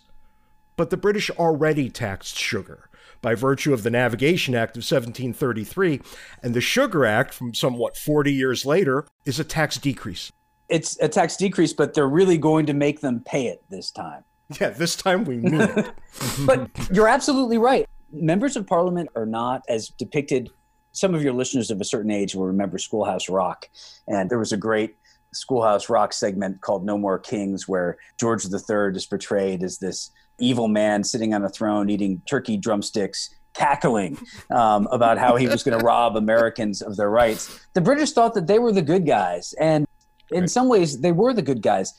But 0.77 0.91
the 0.91 0.97
British 0.97 1.29
already 1.31 1.89
taxed 1.89 2.37
sugar 2.37 2.89
by 3.21 3.35
virtue 3.35 3.73
of 3.73 3.83
the 3.83 3.89
Navigation 3.89 4.55
Act 4.55 4.77
of 4.77 4.81
1733. 4.81 6.01
And 6.41 6.53
the 6.53 6.61
Sugar 6.61 7.05
Act, 7.05 7.33
from 7.33 7.53
somewhat 7.53 7.97
40 7.97 8.31
years 8.31 8.65
later, 8.65 9.05
is 9.25 9.39
a 9.39 9.43
tax 9.43 9.77
decrease. 9.77 10.31
It's 10.71 10.97
a 11.01 11.09
tax 11.09 11.37
decrease, 11.37 11.73
but 11.73 11.93
they're 11.93 12.07
really 12.07 12.37
going 12.37 12.65
to 12.67 12.73
make 12.73 13.01
them 13.01 13.21
pay 13.25 13.47
it 13.47 13.63
this 13.69 13.91
time. 13.91 14.23
Yeah, 14.59 14.69
this 14.69 14.95
time 14.95 15.25
we 15.25 15.37
mean 15.37 15.61
it. 15.61 15.91
but 16.45 16.69
you're 16.91 17.07
absolutely 17.07 17.57
right. 17.57 17.87
Members 18.11 18.55
of 18.55 18.65
parliament 18.65 19.09
are 19.15 19.25
not 19.25 19.63
as 19.69 19.89
depicted. 19.89 20.49
Some 20.93 21.13
of 21.13 21.23
your 21.23 21.33
listeners 21.33 21.71
of 21.71 21.79
a 21.79 21.85
certain 21.85 22.11
age 22.11 22.35
will 22.35 22.47
remember 22.47 22.77
Schoolhouse 22.77 23.29
Rock. 23.29 23.69
And 24.07 24.29
there 24.29 24.39
was 24.39 24.51
a 24.51 24.57
great 24.57 24.95
Schoolhouse 25.33 25.89
Rock 25.89 26.13
segment 26.13 26.61
called 26.61 26.85
No 26.85 26.97
More 26.97 27.19
Kings, 27.19 27.67
where 27.67 27.97
George 28.19 28.45
III 28.45 28.95
is 28.95 29.05
portrayed 29.05 29.63
as 29.63 29.77
this 29.77 30.11
evil 30.39 30.67
man 30.67 31.03
sitting 31.03 31.33
on 31.33 31.43
a 31.43 31.49
throne 31.49 31.89
eating 31.89 32.21
turkey 32.25 32.57
drumsticks 32.57 33.29
cackling 33.53 34.17
um, 34.49 34.87
about 34.91 35.17
how 35.17 35.35
he 35.35 35.47
was 35.47 35.63
going 35.63 35.77
to 35.79 35.85
rob 35.85 36.15
Americans 36.15 36.81
of 36.81 36.97
their 36.97 37.09
rights. 37.09 37.59
The 37.73 37.81
British 37.81 38.11
thought 38.11 38.33
that 38.33 38.47
they 38.47 38.59
were 38.59 38.71
the 38.71 38.81
good 38.81 39.05
guys. 39.05 39.53
And 39.59 39.85
in 40.31 40.41
right. 40.41 40.49
some 40.49 40.69
ways, 40.69 41.01
they 41.01 41.11
were 41.11 41.33
the 41.33 41.41
good 41.41 41.61
guys. 41.61 41.93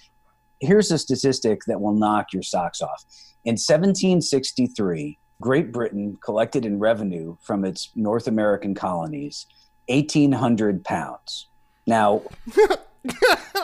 Here's 0.60 0.90
a 0.90 0.98
statistic 0.98 1.60
that 1.66 1.80
will 1.80 1.94
knock 1.94 2.32
your 2.32 2.42
socks 2.42 2.80
off. 2.80 3.04
In 3.44 3.54
1763, 3.54 5.18
Great 5.40 5.72
Britain 5.72 6.16
collected 6.24 6.64
in 6.64 6.78
revenue 6.78 7.36
from 7.42 7.64
its 7.64 7.90
North 7.96 8.28
American 8.28 8.74
colonies 8.74 9.46
1,800 9.88 10.84
pounds. 10.84 11.48
Now, 11.86 12.22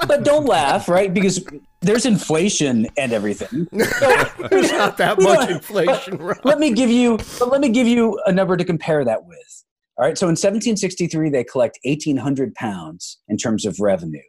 but 0.06 0.24
don't 0.24 0.46
laugh, 0.46 0.88
right? 0.88 1.14
Because 1.14 1.44
there's 1.80 2.06
inflation 2.06 2.88
and 2.96 3.12
everything. 3.12 3.68
There's 3.72 4.72
not 4.72 4.96
that 4.96 5.20
much 5.20 5.48
inflation. 5.48 6.18
Right? 6.18 6.44
Let 6.44 6.58
me 6.58 6.72
give 6.72 6.90
you, 6.90 7.18
but 7.38 7.48
let 7.50 7.60
me 7.60 7.68
give 7.68 7.86
you 7.86 8.20
a 8.26 8.32
number 8.32 8.56
to 8.56 8.64
compare 8.64 9.04
that 9.04 9.24
with. 9.24 9.64
All 9.96 10.04
right. 10.04 10.18
So 10.18 10.26
in 10.26 10.32
1763, 10.32 11.30
they 11.30 11.44
collect 11.44 11.78
1,800 11.84 12.54
pounds 12.54 13.18
in 13.28 13.36
terms 13.36 13.64
of 13.64 13.78
revenue. 13.78 14.22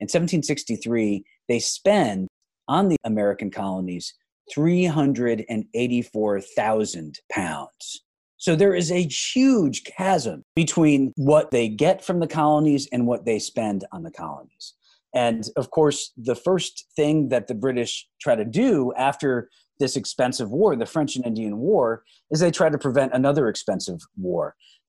In 0.00 0.04
1763, 0.04 1.24
they 1.48 1.58
spend 1.58 2.28
on 2.68 2.88
the 2.88 2.96
American 3.04 3.50
colonies 3.50 4.14
384,000 4.52 7.20
pounds. 7.32 8.02
So 8.38 8.54
there 8.54 8.74
is 8.74 8.92
a 8.92 9.02
huge 9.02 9.84
chasm 9.84 10.42
between 10.54 11.14
what 11.16 11.50
they 11.50 11.68
get 11.68 12.04
from 12.04 12.20
the 12.20 12.26
colonies 12.26 12.86
and 12.92 13.06
what 13.06 13.24
they 13.24 13.38
spend 13.38 13.86
on 13.92 14.02
the 14.02 14.10
colonies. 14.10 14.74
And 15.14 15.48
of 15.56 15.70
course, 15.70 16.12
the 16.16 16.34
first 16.34 16.84
thing 16.94 17.30
that 17.30 17.46
the 17.46 17.54
British 17.54 18.06
try 18.20 18.36
to 18.36 18.44
do 18.44 18.92
after 18.96 19.48
this 19.78 19.96
expensive 19.96 20.50
war, 20.50 20.76
the 20.76 20.84
French 20.84 21.16
and 21.16 21.24
Indian 21.24 21.56
War, 21.58 22.02
is 22.30 22.40
they 22.40 22.50
try 22.50 22.68
to 22.68 22.76
prevent 22.78 23.14
another 23.14 23.48
expensive 23.48 24.00
war. 24.16 24.54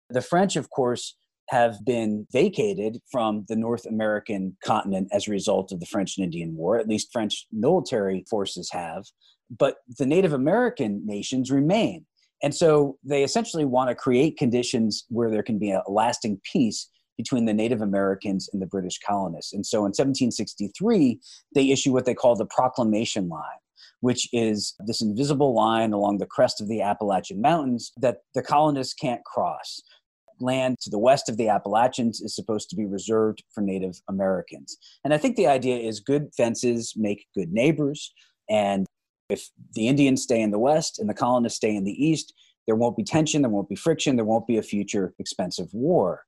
The 0.10 0.22
French, 0.22 0.56
of 0.56 0.72
course, 0.72 1.16
have 1.50 1.77
been 1.86 2.27
vacated 2.32 3.00
from 3.12 3.46
the 3.48 3.56
North 3.56 3.86
American 3.86 4.58
continent 4.63 5.08
as 5.12 5.27
a 5.27 5.32
result 5.32 5.72
of 5.72 5.80
the 5.80 5.86
French 5.86 6.18
and 6.18 6.25
Indian 6.25 6.56
War. 6.56 6.77
At 6.77 6.88
least 6.88 7.12
French 7.12 7.48
military 7.51 8.25
forces 8.30 8.70
have. 8.72 9.06
But 9.50 9.77
the 9.98 10.06
Native 10.06 10.34
American 10.34 11.06
nations 11.06 11.51
remain. 11.51 12.06
And 12.44 12.54
so 12.54 12.98
they 13.04 13.24
essentially 13.24 13.66
want 13.66 13.89
to 13.89 13.96
create 13.96 14.38
conditions 14.38 15.06
where 15.10 15.32
there 15.32 15.44
can 15.44 15.58
be 15.58 15.72
a 15.72 15.82
lasting 15.88 16.39
peace 16.44 16.89
between 17.18 17.46
the 17.46 17.54
Native 17.54 17.82
Americans 17.82 18.48
and 18.54 18.62
the 18.62 18.68
British 18.68 19.00
colonists. 19.00 19.54
And 19.54 19.66
so 19.66 19.80
in 19.80 19.94
1763, 19.96 21.20
they 21.56 21.72
issue 21.72 21.92
what 21.92 22.06
they 22.06 22.13
call 22.13 22.36
the 22.36 22.46
Proclamation 22.46 23.27
Line, 23.27 23.42
which 24.01 24.30
is 24.34 24.75
this 24.86 25.01
invisible 25.01 25.56
line 25.56 25.94
along 25.94 26.20
the 26.20 26.27
crest 26.27 26.62
of 26.62 26.68
the 26.68 26.82
Appalachian 26.82 27.42
Mountains 27.42 27.92
that 27.98 28.18
the 28.36 28.44
colonists 28.44 28.94
can't 28.94 29.24
cross. 29.25 29.82
Land 30.39 30.79
to 30.82 30.89
the 30.89 31.00
west 31.00 31.29
of 31.29 31.38
the 31.38 31.50
Appalachians 31.50 32.22
is 32.22 32.36
supposed 32.36 32.70
to 32.70 32.75
be 32.75 32.86
reserved 32.86 33.44
for 33.53 33.62
Native 33.62 34.01
Americans. 34.08 34.77
And 35.03 35.13
I 35.13 35.17
think 35.17 35.36
the 35.36 35.48
idea 35.48 35.77
is 35.77 36.00
good 36.00 36.29
fences 36.36 36.94
make 36.96 37.27
good 37.36 37.51
neighbors. 37.51 38.13
And 38.50 38.86
if 39.29 39.50
the 39.74 39.88
Indians 39.88 40.24
stay 40.24 40.41
in 40.41 40.51
the 40.51 40.60
West 40.60 41.00
and 41.00 41.10
the 41.10 41.13
colonists 41.13 41.58
stay 41.58 41.75
in 41.75 41.84
the 41.84 42.06
East, 42.06 42.34
there 42.65 42.75
won't 42.75 42.98
be 42.98 43.03
tension, 43.03 43.41
there 43.41 43.51
won't 43.51 43.70
be 43.70 43.75
friction, 43.75 44.15
there 44.15 44.25
won't 44.25 44.48
be 44.48 44.58
a 44.58 44.63
future 44.63 45.13
expensive 45.20 45.74
war. 45.74 46.24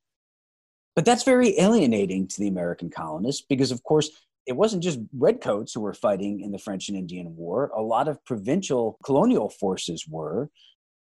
But 0.96 1.06
that's 1.06 1.24
very 1.24 1.58
alienating 1.60 2.28
to 2.28 2.40
the 2.40 2.48
American 2.48 2.90
colonists 2.90 3.46
because, 3.48 3.72
of 3.72 3.84
course, 3.84 4.10
it 4.48 4.56
wasn't 4.56 4.84
just 4.84 5.00
redcoats 5.16 5.74
who 5.74 5.82
were 5.82 5.94
fighting 5.94 6.42
in 6.42 6.52
the 6.52 6.58
French 6.58 6.90
and 6.90 6.98
Indian 6.98 7.36
War. 7.36 7.72
A 7.76 7.82
lot 7.82 8.08
of 8.08 8.24
provincial 8.26 8.98
colonial 9.04 9.50
forces 9.50 10.06
were. 10.08 10.50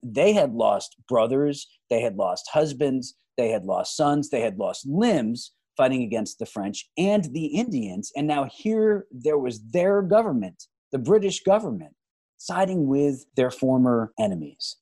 They 0.02 0.32
had 0.32 0.52
lost 0.52 0.96
brothers, 1.08 1.66
they 1.88 2.00
had 2.00 2.16
lost 2.16 2.48
husbands, 2.52 3.14
they 3.36 3.50
had 3.50 3.64
lost 3.64 3.96
sons, 3.96 4.30
they 4.30 4.40
had 4.40 4.58
lost 4.58 4.86
limbs 4.86 5.52
fighting 5.76 6.02
against 6.02 6.38
the 6.38 6.46
French 6.46 6.88
and 6.98 7.24
the 7.32 7.46
Indians. 7.46 8.12
And 8.16 8.26
now 8.26 8.48
here 8.52 9.06
there 9.10 9.38
was 9.38 9.62
their 9.70 10.02
government 10.02 10.64
the 10.92 10.98
British 10.98 11.42
government 11.42 11.94
siding 12.36 12.86
with 12.86 13.24
their 13.36 13.50
former 13.50 14.12
enemies. 14.18 14.76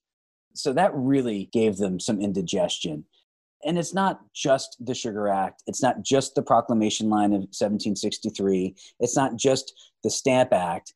So 0.54 0.72
that 0.72 0.94
really 0.94 1.48
gave 1.52 1.76
them 1.76 2.00
some 2.00 2.20
indigestion. 2.20 3.04
And 3.64 3.78
it's 3.78 3.94
not 3.94 4.20
just 4.34 4.76
the 4.80 4.94
Sugar 4.94 5.28
Act, 5.28 5.62
it's 5.66 5.82
not 5.82 6.02
just 6.02 6.34
the 6.34 6.42
Proclamation 6.42 7.10
Line 7.10 7.32
of 7.32 7.40
1763, 7.40 8.74
it's 9.00 9.16
not 9.16 9.36
just 9.36 9.72
the 10.04 10.10
Stamp 10.10 10.52
Act, 10.52 10.94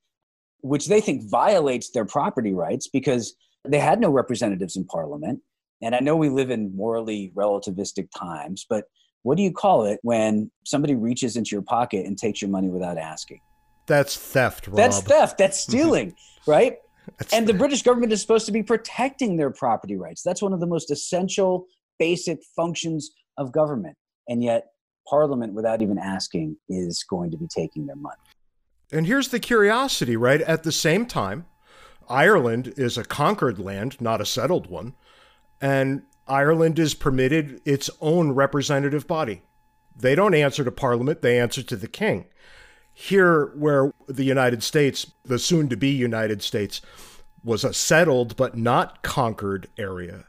which 0.60 0.86
they 0.86 1.00
think 1.00 1.28
violates 1.28 1.90
their 1.90 2.04
property 2.04 2.54
rights 2.54 2.88
because 2.88 3.34
they 3.66 3.78
had 3.78 4.00
no 4.00 4.10
representatives 4.10 4.76
in 4.76 4.84
Parliament. 4.84 5.40
And 5.80 5.94
I 5.94 6.00
know 6.00 6.16
we 6.16 6.28
live 6.28 6.50
in 6.50 6.74
morally 6.76 7.32
relativistic 7.34 8.08
times, 8.16 8.66
but 8.68 8.84
what 9.22 9.36
do 9.36 9.42
you 9.42 9.52
call 9.52 9.84
it 9.84 10.00
when 10.02 10.50
somebody 10.64 10.94
reaches 10.94 11.36
into 11.36 11.50
your 11.52 11.62
pocket 11.62 12.06
and 12.06 12.18
takes 12.18 12.42
your 12.42 12.50
money 12.50 12.68
without 12.68 12.98
asking? 12.98 13.40
That's 13.86 14.16
theft, 14.16 14.68
Rob. 14.68 14.76
That's 14.76 15.00
theft. 15.00 15.38
That's 15.38 15.58
stealing, 15.62 16.14
right? 16.46 16.78
That's 17.18 17.32
and 17.32 17.46
the 17.46 17.54
British 17.54 17.82
government 17.82 18.12
is 18.12 18.20
supposed 18.20 18.46
to 18.46 18.52
be 18.52 18.62
protecting 18.62 19.36
their 19.36 19.50
property 19.50 19.96
rights. 19.96 20.22
That's 20.22 20.40
one 20.40 20.52
of 20.52 20.60
the 20.60 20.66
most 20.66 20.90
essential, 20.90 21.66
basic 21.98 22.38
functions 22.54 23.10
of 23.38 23.52
government. 23.52 23.96
And 24.28 24.42
yet, 24.42 24.66
Parliament, 25.08 25.52
without 25.52 25.82
even 25.82 25.98
asking, 25.98 26.56
is 26.68 27.04
going 27.08 27.32
to 27.32 27.36
be 27.36 27.48
taking 27.48 27.86
their 27.86 27.96
money. 27.96 28.16
And 28.92 29.06
here's 29.06 29.28
the 29.28 29.40
curiosity, 29.40 30.16
right? 30.16 30.40
At 30.40 30.62
the 30.62 30.70
same 30.70 31.06
time, 31.06 31.46
Ireland 32.08 32.74
is 32.76 32.98
a 32.98 33.04
conquered 33.04 33.58
land, 33.58 34.00
not 34.00 34.20
a 34.20 34.26
settled 34.26 34.68
one. 34.68 34.94
And 35.60 36.02
Ireland 36.26 36.78
is 36.78 36.94
permitted 36.94 37.60
its 37.64 37.90
own 38.00 38.32
representative 38.32 39.06
body. 39.06 39.42
They 39.96 40.14
don't 40.14 40.34
answer 40.34 40.64
to 40.64 40.72
Parliament, 40.72 41.22
they 41.22 41.38
answer 41.38 41.62
to 41.62 41.76
the 41.76 41.88
king. 41.88 42.26
Here, 42.94 43.46
where 43.56 43.92
the 44.06 44.24
United 44.24 44.62
States, 44.62 45.12
the 45.24 45.38
soon 45.38 45.68
to 45.68 45.76
be 45.76 45.90
United 45.90 46.42
States, 46.42 46.80
was 47.44 47.64
a 47.64 47.74
settled 47.74 48.36
but 48.36 48.56
not 48.56 49.02
conquered 49.02 49.68
area, 49.78 50.26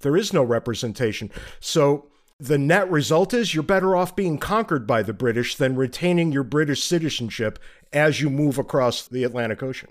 there 0.00 0.16
is 0.16 0.32
no 0.32 0.42
representation. 0.42 1.30
So 1.60 2.08
the 2.38 2.58
net 2.58 2.90
result 2.90 3.32
is 3.32 3.54
you're 3.54 3.62
better 3.62 3.96
off 3.96 4.14
being 4.14 4.38
conquered 4.38 4.86
by 4.86 5.02
the 5.02 5.14
British 5.14 5.56
than 5.56 5.76
retaining 5.76 6.32
your 6.32 6.42
British 6.42 6.84
citizenship 6.84 7.58
as 7.92 8.20
you 8.20 8.28
move 8.28 8.58
across 8.58 9.06
the 9.06 9.24
Atlantic 9.24 9.62
Ocean. 9.62 9.88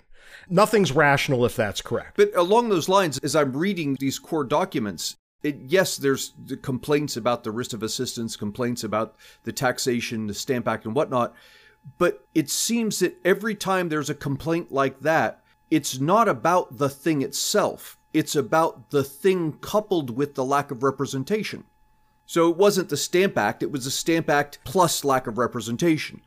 Nothing's 0.48 0.92
rational 0.92 1.44
if 1.44 1.56
that's 1.56 1.80
correct. 1.80 2.16
But 2.16 2.30
along 2.34 2.68
those 2.68 2.88
lines, 2.88 3.18
as 3.18 3.36
I'm 3.36 3.56
reading 3.56 3.96
these 3.98 4.18
core 4.18 4.44
documents, 4.44 5.16
it, 5.42 5.56
yes, 5.66 5.96
there's 5.96 6.32
the 6.42 6.56
complaints 6.56 7.16
about 7.16 7.44
the 7.44 7.50
writs 7.50 7.72
of 7.72 7.82
assistance, 7.82 8.36
complaints 8.36 8.82
about 8.82 9.16
the 9.44 9.52
taxation, 9.52 10.26
the 10.26 10.34
Stamp 10.34 10.66
Act, 10.66 10.86
and 10.86 10.94
whatnot. 10.94 11.34
But 11.98 12.26
it 12.34 12.50
seems 12.50 12.98
that 12.98 13.16
every 13.24 13.54
time 13.54 13.88
there's 13.88 14.10
a 14.10 14.14
complaint 14.14 14.72
like 14.72 15.00
that, 15.00 15.42
it's 15.70 16.00
not 16.00 16.28
about 16.28 16.78
the 16.78 16.88
thing 16.88 17.22
itself. 17.22 17.98
It's 18.12 18.34
about 18.34 18.90
the 18.90 19.04
thing 19.04 19.58
coupled 19.60 20.16
with 20.16 20.34
the 20.34 20.44
lack 20.44 20.70
of 20.70 20.82
representation. 20.82 21.64
So 22.24 22.50
it 22.50 22.56
wasn't 22.56 22.88
the 22.88 22.96
Stamp 22.96 23.38
Act, 23.38 23.62
it 23.62 23.70
was 23.70 23.84
the 23.84 23.90
Stamp 23.90 24.28
Act 24.28 24.58
plus 24.64 25.04
lack 25.04 25.26
of 25.26 25.38
representation. 25.38 26.22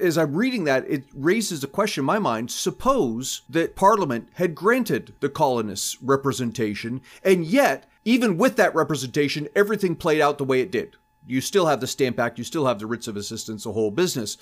As 0.00 0.16
I'm 0.16 0.34
reading 0.34 0.64
that, 0.64 0.88
it 0.88 1.04
raises 1.14 1.62
a 1.62 1.68
question 1.68 2.02
in 2.02 2.06
my 2.06 2.18
mind. 2.18 2.50
Suppose 2.50 3.42
that 3.50 3.76
Parliament 3.76 4.28
had 4.34 4.54
granted 4.54 5.14
the 5.20 5.28
colonists 5.28 5.98
representation, 6.02 7.02
and 7.22 7.44
yet, 7.44 7.86
even 8.04 8.38
with 8.38 8.56
that 8.56 8.74
representation, 8.74 9.48
everything 9.54 9.94
played 9.94 10.20
out 10.20 10.38
the 10.38 10.44
way 10.44 10.60
it 10.60 10.72
did. 10.72 10.96
You 11.26 11.40
still 11.40 11.66
have 11.66 11.80
the 11.80 11.86
Stamp 11.86 12.18
Act, 12.18 12.38
you 12.38 12.44
still 12.44 12.66
have 12.66 12.78
the 12.78 12.86
writs 12.86 13.06
of 13.06 13.16
assistance, 13.16 13.64
the 13.64 13.72
whole 13.72 13.90
business. 13.90 14.38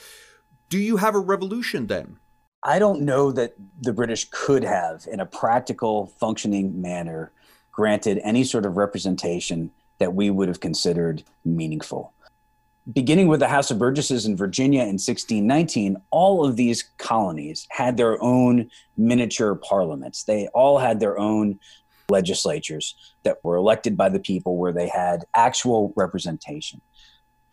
Do 0.69 0.78
you 0.78 0.99
have 0.99 1.16
a 1.16 1.21
revolution 1.21 1.88
then? 1.88 2.19
I 2.62 2.78
don't 2.78 3.02
know 3.02 3.33
that 3.33 3.54
the 3.80 3.92
British 3.92 4.28
could 4.30 4.62
have, 4.62 5.07
in 5.11 5.19
a 5.19 5.26
practical, 5.26 6.07
functioning 6.21 6.80
manner, 6.80 7.33
granted 7.73 8.21
any 8.23 8.45
sort 8.45 8.66
of 8.66 8.76
representation 8.76 9.73
that 9.99 10.14
we 10.14 10.30
would 10.30 10.49
have 10.49 10.61
considered 10.61 11.23
meaningful. 11.45 12.12
Beginning 12.91 13.29
with 13.29 13.41
the 13.41 13.49
House 13.49 13.71
of 13.71 13.79
Burgesses 13.79 14.25
in 14.25 14.37
Virginia 14.37 14.81
in 14.81 14.97
1619, 14.97 15.97
all 16.11 16.47
of 16.47 16.57
these 16.57 16.83
colonies 16.97 17.67
had 17.71 17.97
their 17.97 18.21
own 18.23 18.71
miniature 18.97 19.55
parliaments. 19.55 20.25
They 20.25 20.49
all 20.55 20.79
had 20.79 20.99
their 20.99 21.19
own 21.19 21.59
legislatures 22.09 22.97
that 23.23 23.37
were 23.45 23.57
elected 23.57 23.97
by 23.97 24.09
the 24.09 24.19
people 24.19 24.57
where 24.57 24.73
they 24.73 24.89
had 24.89 25.25
actual 25.37 25.93
representation. 25.95 26.81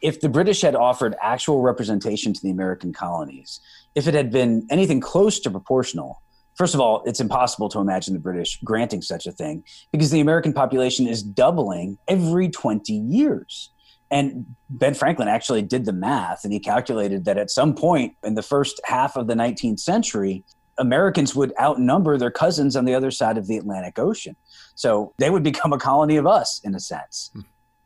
If 0.02 0.22
the 0.22 0.30
British 0.30 0.62
had 0.62 0.76
offered 0.76 1.16
actual 1.22 1.62
representation 1.62 2.32
to 2.34 2.42
the 2.42 2.50
American 2.50 2.94
colonies, 2.94 3.60
if 3.96 4.08
it 4.08 4.14
had 4.14 4.32
been 4.32 4.66
anything 4.70 5.02
close 5.02 5.40
to 5.42 5.52
proportional, 5.52 6.22
First 6.58 6.74
of 6.74 6.82
all, 6.82 7.04
it's 7.06 7.20
impossible 7.20 7.70
to 7.70 7.80
imagine 7.80 8.16
the 8.16 8.20
British 8.20 8.60
granting 8.64 9.04
such 9.04 9.28
a 9.28 9.32
thing 9.32 9.64
because 9.92 10.10
the 10.10 10.22
American 10.22 10.54
population 10.54 11.08
is 11.08 11.22
doubling 11.22 12.00
every 12.08 12.50
20 12.50 12.92
years. 12.94 13.70
And 14.10 14.56
Ben 14.70 14.94
Franklin 14.94 15.28
actually 15.28 15.62
did 15.62 15.86
the 15.86 15.94
math 15.94 16.44
and 16.44 16.54
he 16.54 16.60
calculated 16.60 17.26
that 17.26 17.38
at 17.38 17.50
some 17.50 17.76
point 17.76 18.16
in 18.24 18.36
the 18.36 18.42
first 18.42 18.80
half 18.86 19.18
of 19.18 19.28
the 19.28 19.34
19th 19.34 19.80
century, 19.80 20.44
Americans 20.78 21.36
would 21.36 21.54
outnumber 21.60 22.18
their 22.18 22.32
cousins 22.32 22.76
on 22.76 22.86
the 22.86 22.94
other 22.94 23.12
side 23.12 23.38
of 23.38 23.48
the 23.48 23.58
Atlantic 23.58 24.00
Ocean. 24.00 24.36
So 24.76 25.14
they 25.18 25.30
would 25.30 25.44
become 25.44 25.74
a 25.74 25.80
colony 25.80 26.18
of 26.18 26.28
us 26.28 26.62
in 26.64 26.76
a 26.76 26.80
sense. 26.80 27.32
Hmm. 27.34 27.42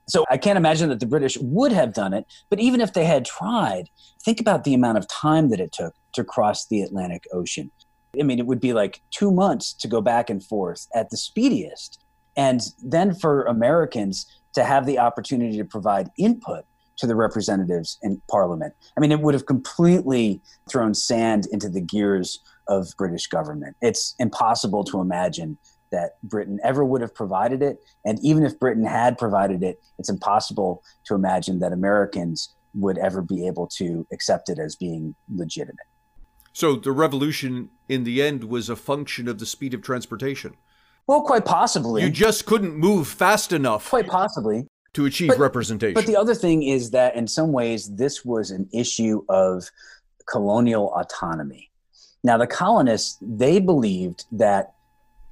So 0.07 0.25
I 0.29 0.37
can't 0.37 0.57
imagine 0.57 0.89
that 0.89 0.99
the 0.99 1.05
British 1.05 1.37
would 1.37 1.71
have 1.71 1.93
done 1.93 2.13
it. 2.13 2.25
But 2.49 2.59
even 2.59 2.81
if 2.81 2.93
they 2.93 3.05
had 3.05 3.23
tried, 3.23 3.89
think 4.23 4.41
about 4.41 4.63
the 4.63 4.73
amount 4.73 4.97
of 4.97 5.07
time 5.07 5.49
that 5.49 5.59
it 5.59 5.71
took 5.71 5.95
to 6.13 6.23
cross 6.23 6.67
the 6.67 6.81
Atlantic 6.81 7.23
Ocean. 7.31 7.71
I 8.19 8.23
mean, 8.23 8.39
it 8.39 8.45
would 8.45 8.59
be 8.59 8.73
like 8.73 9.01
two 9.11 9.31
months 9.31 9.73
to 9.73 9.87
go 9.87 10.01
back 10.01 10.29
and 10.29 10.43
forth 10.43 10.87
at 10.93 11.09
the 11.11 11.17
speediest. 11.17 12.03
And 12.35 12.61
then 12.83 13.15
for 13.15 13.43
Americans 13.43 14.25
to 14.53 14.63
have 14.63 14.85
the 14.85 14.99
opportunity 14.99 15.57
to 15.57 15.65
provide 15.65 16.09
input 16.17 16.65
to 16.97 17.07
the 17.07 17.15
representatives 17.15 17.97
in 18.01 18.21
parliament, 18.29 18.73
I 18.97 19.01
mean, 19.01 19.11
it 19.11 19.21
would 19.21 19.33
have 19.33 19.45
completely 19.45 20.41
thrown 20.69 20.93
sand 20.93 21.47
into 21.51 21.69
the 21.69 21.81
gears 21.81 22.39
of 22.67 22.89
British 22.97 23.27
government. 23.27 23.75
It's 23.81 24.15
impossible 24.19 24.83
to 24.85 25.01
imagine 25.01 25.57
that 25.91 26.21
Britain 26.23 26.59
ever 26.63 26.85
would 26.85 27.01
have 27.01 27.13
provided 27.13 27.61
it. 27.61 27.79
And 28.05 28.17
even 28.23 28.45
if 28.45 28.59
Britain 28.59 28.85
had 28.85 29.17
provided 29.17 29.61
it, 29.61 29.81
it's 29.99 30.09
impossible 30.09 30.83
to 31.05 31.15
imagine 31.15 31.59
that 31.59 31.73
Americans 31.73 32.55
would 32.73 32.97
ever 32.97 33.21
be 33.21 33.45
able 33.47 33.67
to 33.67 34.07
accept 34.13 34.49
it 34.49 34.57
as 34.57 34.75
being 34.75 35.15
legitimate. 35.33 35.85
So 36.53 36.75
the 36.75 36.91
revolution 36.91 37.69
in 37.89 38.03
the 38.03 38.21
end 38.21 38.45
was 38.45 38.69
a 38.69 38.75
function 38.75 39.27
of 39.27 39.39
the 39.39 39.45
speed 39.45 39.73
of 39.73 39.81
transportation. 39.81 40.55
Well, 41.07 41.21
quite 41.21 41.45
possibly. 41.45 42.03
You 42.03 42.09
just 42.09 42.45
couldn't 42.45 42.75
move 42.75 43.07
fast 43.07 43.51
enough. 43.51 43.89
Quite 43.89 44.07
possibly. 44.07 44.67
To 44.93 45.05
achieve 45.05 45.29
but, 45.29 45.39
representation. 45.39 45.93
But 45.93 46.05
the 46.05 46.17
other 46.17 46.35
thing 46.35 46.63
is 46.63 46.91
that 46.91 47.15
in 47.15 47.25
some 47.25 47.53
ways, 47.53 47.95
this 47.95 48.25
was 48.25 48.51
an 48.51 48.67
issue 48.73 49.23
of 49.29 49.69
colonial 50.29 50.93
autonomy. 50.93 51.71
Now, 52.23 52.37
the 52.37 52.47
colonists, 52.47 53.17
they 53.21 53.59
believed 53.59 54.25
that 54.33 54.73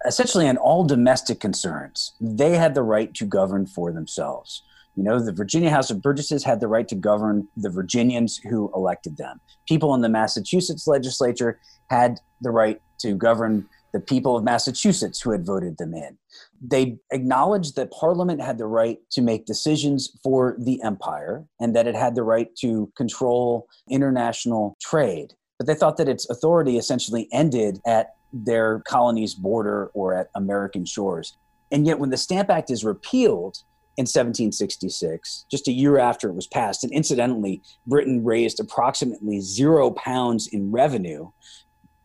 essentially 0.05 0.47
on 0.47 0.57
all 0.57 0.85
domestic 0.85 1.39
concerns, 1.39 2.13
they 2.21 2.55
had 2.55 2.73
the 2.73 2.83
right 2.83 3.13
to 3.15 3.25
govern 3.25 3.65
for 3.65 3.91
themselves. 3.91 4.63
You 4.95 5.03
know, 5.03 5.19
the 5.19 5.31
Virginia 5.31 5.69
House 5.69 5.89
of 5.89 6.01
Burgesses 6.01 6.43
had 6.43 6.59
the 6.59 6.67
right 6.67 6.87
to 6.87 6.95
govern 6.95 7.47
the 7.55 7.69
Virginians 7.69 8.37
who 8.37 8.71
elected 8.73 9.17
them. 9.17 9.39
People 9.67 9.93
in 9.93 10.01
the 10.01 10.09
Massachusetts 10.09 10.87
legislature 10.87 11.59
had 11.89 12.19
the 12.41 12.51
right 12.51 12.81
to 12.99 13.13
govern 13.15 13.67
the 13.93 13.99
people 13.99 14.37
of 14.37 14.43
Massachusetts 14.43 15.21
who 15.21 15.31
had 15.31 15.45
voted 15.45 15.77
them 15.77 15.93
in. 15.93 16.17
They 16.61 16.97
acknowledged 17.11 17.75
that 17.75 17.91
Parliament 17.91 18.41
had 18.41 18.57
the 18.57 18.65
right 18.65 18.99
to 19.11 19.21
make 19.21 19.45
decisions 19.45 20.17
for 20.23 20.55
the 20.59 20.81
empire 20.83 21.45
and 21.59 21.75
that 21.75 21.87
it 21.87 21.95
had 21.95 22.15
the 22.15 22.23
right 22.23 22.53
to 22.61 22.91
control 22.95 23.67
international 23.89 24.77
trade. 24.81 25.33
But 25.57 25.67
they 25.67 25.75
thought 25.75 25.97
that 25.97 26.09
its 26.09 26.29
authority 26.29 26.77
essentially 26.77 27.27
ended 27.31 27.79
at 27.85 28.15
their 28.31 28.81
colony's 28.87 29.33
border 29.33 29.87
or 29.93 30.13
at 30.13 30.29
American 30.35 30.85
shores. 30.85 31.37
And 31.71 31.85
yet, 31.85 31.99
when 31.99 32.09
the 32.09 32.17
Stamp 32.17 32.49
Act 32.49 32.69
is 32.69 32.83
repealed, 32.83 33.57
in 33.99 34.03
1766, 34.03 35.45
just 35.51 35.67
a 35.67 35.73
year 35.73 35.97
after 35.97 36.29
it 36.29 36.33
was 36.33 36.47
passed. 36.47 36.85
And 36.85 36.93
incidentally, 36.93 37.61
Britain 37.85 38.23
raised 38.23 38.61
approximately 38.61 39.41
zero 39.41 39.91
pounds 39.91 40.47
in 40.47 40.71
revenue 40.71 41.31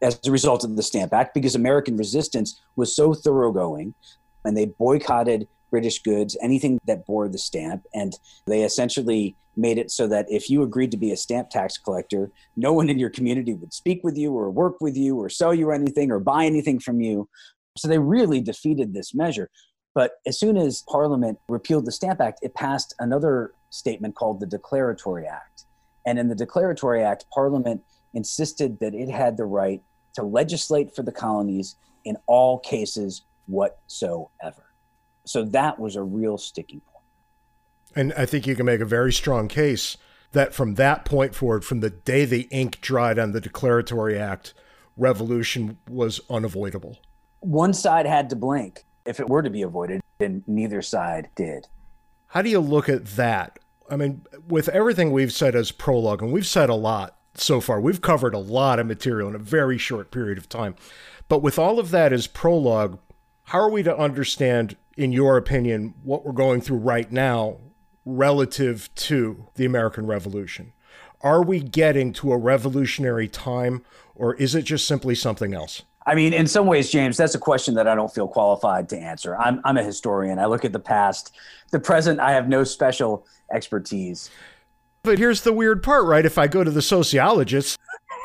as 0.04 0.20
a 0.26 0.30
result 0.30 0.64
of 0.64 0.76
the 0.76 0.82
Stamp 0.82 1.12
Act 1.12 1.34
because 1.34 1.54
American 1.54 1.96
resistance 1.96 2.60
was 2.76 2.94
so 2.94 3.14
thoroughgoing 3.14 3.94
and 4.44 4.56
they 4.56 4.66
boycotted 4.66 5.48
British 5.70 6.02
goods, 6.02 6.36
anything 6.42 6.78
that 6.86 7.06
bore 7.06 7.28
the 7.28 7.38
stamp. 7.38 7.84
And 7.94 8.12
they 8.46 8.62
essentially 8.62 9.34
made 9.56 9.78
it 9.78 9.90
so 9.90 10.06
that 10.06 10.26
if 10.28 10.50
you 10.50 10.62
agreed 10.62 10.90
to 10.90 10.96
be 10.96 11.10
a 11.10 11.16
stamp 11.16 11.50
tax 11.50 11.78
collector, 11.78 12.30
no 12.54 12.72
one 12.72 12.90
in 12.90 12.98
your 12.98 13.10
community 13.10 13.54
would 13.54 13.72
speak 13.72 14.04
with 14.04 14.16
you 14.16 14.32
or 14.32 14.50
work 14.50 14.76
with 14.80 14.96
you 14.96 15.16
or 15.16 15.28
sell 15.28 15.54
you 15.54 15.70
anything 15.70 16.10
or 16.10 16.20
buy 16.20 16.44
anything 16.44 16.78
from 16.78 17.00
you. 17.00 17.28
So 17.76 17.88
they 17.88 17.98
really 17.98 18.40
defeated 18.40 18.92
this 18.92 19.14
measure. 19.14 19.50
But 19.94 20.12
as 20.26 20.38
soon 20.38 20.56
as 20.56 20.84
Parliament 20.88 21.38
repealed 21.48 21.86
the 21.86 21.92
Stamp 21.92 22.20
Act, 22.20 22.40
it 22.42 22.54
passed 22.54 22.94
another 22.98 23.54
statement 23.70 24.14
called 24.14 24.40
the 24.40 24.46
Declaratory 24.46 25.26
Act. 25.26 25.64
And 26.06 26.18
in 26.18 26.28
the 26.28 26.34
Declaratory 26.34 27.02
Act, 27.02 27.24
Parliament 27.32 27.82
insisted 28.12 28.78
that 28.80 28.94
it 28.94 29.08
had 29.08 29.36
the 29.36 29.44
right 29.44 29.82
to 30.14 30.22
legislate 30.22 30.94
for 30.94 31.03
the 31.03 31.12
colonies 31.12 31.77
in 32.05 32.16
all 32.27 32.59
cases 32.59 33.22
whatsoever. 33.46 34.72
So 35.24 35.44
that 35.44 35.79
was 35.79 35.96
a 35.96 36.03
real 36.03 36.38
sticking 36.38 36.81
point. 36.81 37.05
And 37.96 38.12
I 38.14 38.27
think 38.27 38.46
you 38.46 38.57
can 38.57 38.66
make 38.66 38.81
a 38.81 38.87
very 38.87 39.12
strong 39.12 39.48
case 39.48 39.96
that 40.33 40.53
from 40.53 40.74
that 40.74 41.05
point 41.05 41.35
forward, 41.35 41.64
from 41.64 41.81
the 41.81 41.90
day 41.90 42.24
the 42.24 42.48
ink 42.50 42.81
dried 42.81 43.18
on 43.18 43.33
the 43.33 43.40
Declaratory 43.40 44.18
Act, 44.18 44.53
revolution 44.96 45.79
was 45.88 46.20
unavoidable. 46.29 46.98
One 47.40 47.72
side 47.72 48.07
had 48.07 48.31
to 48.31 48.37
blink 48.37 48.85
if 49.05 49.20
it 49.20 49.29
were 49.29 49.42
to 49.42 49.50
be 49.50 49.62
avoided, 49.62 50.00
and 50.18 50.42
neither 50.46 50.83
side 50.83 51.29
did. 51.37 51.68
How 52.29 52.42
do 52.42 52.48
you 52.48 52.61
look 52.61 52.88
at 52.88 53.07
that? 53.16 53.59
I 53.90 53.96
mean, 53.96 54.22
with 54.48 54.68
everything 54.70 55.12
we've 55.12 55.33
said 55.33 55.55
as 55.55 55.70
prologue, 55.70 56.22
and 56.22 56.33
we've 56.33 56.46
said 56.46 56.70
a 56.70 56.74
lot 56.74 57.16
so 57.35 57.61
far, 57.61 57.81
we've 57.81 58.01
covered 58.01 58.35
a 58.35 58.38
lot 58.38 58.79
of 58.79 58.87
material 58.87 59.29
in 59.29 59.35
a 59.35 59.38
very 59.38 59.79
short 59.79 60.11
period 60.11 60.38
of 60.38 60.49
time. 60.49 60.75
But 61.29 61.42
with 61.42 61.59
all 61.59 61.79
of 61.79 61.90
that 61.90 62.12
as 62.12 62.27
prologue, 62.27 62.99
how 63.44 63.59
are 63.59 63.70
we 63.70 63.83
to 63.83 63.97
understand, 63.97 64.77
in 64.97 65.12
your 65.12 65.37
opinion, 65.37 65.94
what 66.03 66.25
we're 66.25 66.33
going 66.33 66.61
through 66.61 66.79
right 66.79 67.11
now 67.11 67.59
relative 68.05 68.94
to 68.94 69.47
the 69.55 69.64
American 69.64 70.07
Revolution? 70.07 70.73
Are 71.20 71.42
we 71.42 71.61
getting 71.61 72.12
to 72.14 72.33
a 72.33 72.37
revolutionary 72.37 73.29
time, 73.29 73.83
or 74.14 74.35
is 74.35 74.55
it 74.55 74.62
just 74.62 74.87
simply 74.87 75.14
something 75.14 75.55
else? 75.55 75.83
I 76.07 76.14
mean, 76.14 76.35
in 76.35 76.47
some 76.47 76.66
ways, 76.66 76.90
James, 76.90 77.16
that's 77.16 77.35
a 77.35 77.38
question 77.38 77.75
that 77.75 77.88
I 77.88 77.94
don't 77.94 78.12
feel 78.12 78.29
qualified 78.29 78.90
to 78.90 78.99
answer. 78.99 79.37
I'm, 79.38 79.61
I'm 79.64 79.79
a 79.79 79.83
historian. 79.83 80.38
I 80.38 80.44
look 80.47 80.64
at 80.64 80.73
the 80.73 80.79
past. 80.79 81.35
The 81.70 81.81
present, 81.81 82.20
I 82.20 82.33
have 82.33 82.47
no 82.47 82.62
special 82.62 83.27
expertise. 83.51 84.31
But 85.04 85.18
here's 85.18 85.42
the 85.42 85.52
weird 85.52 85.82
part, 85.82 86.06
right? 86.06 86.24
If 86.24 86.38
I 86.38 86.46
go 86.46 86.64
to 86.64 86.70
the 86.70 86.80
sociologists, 86.80 87.76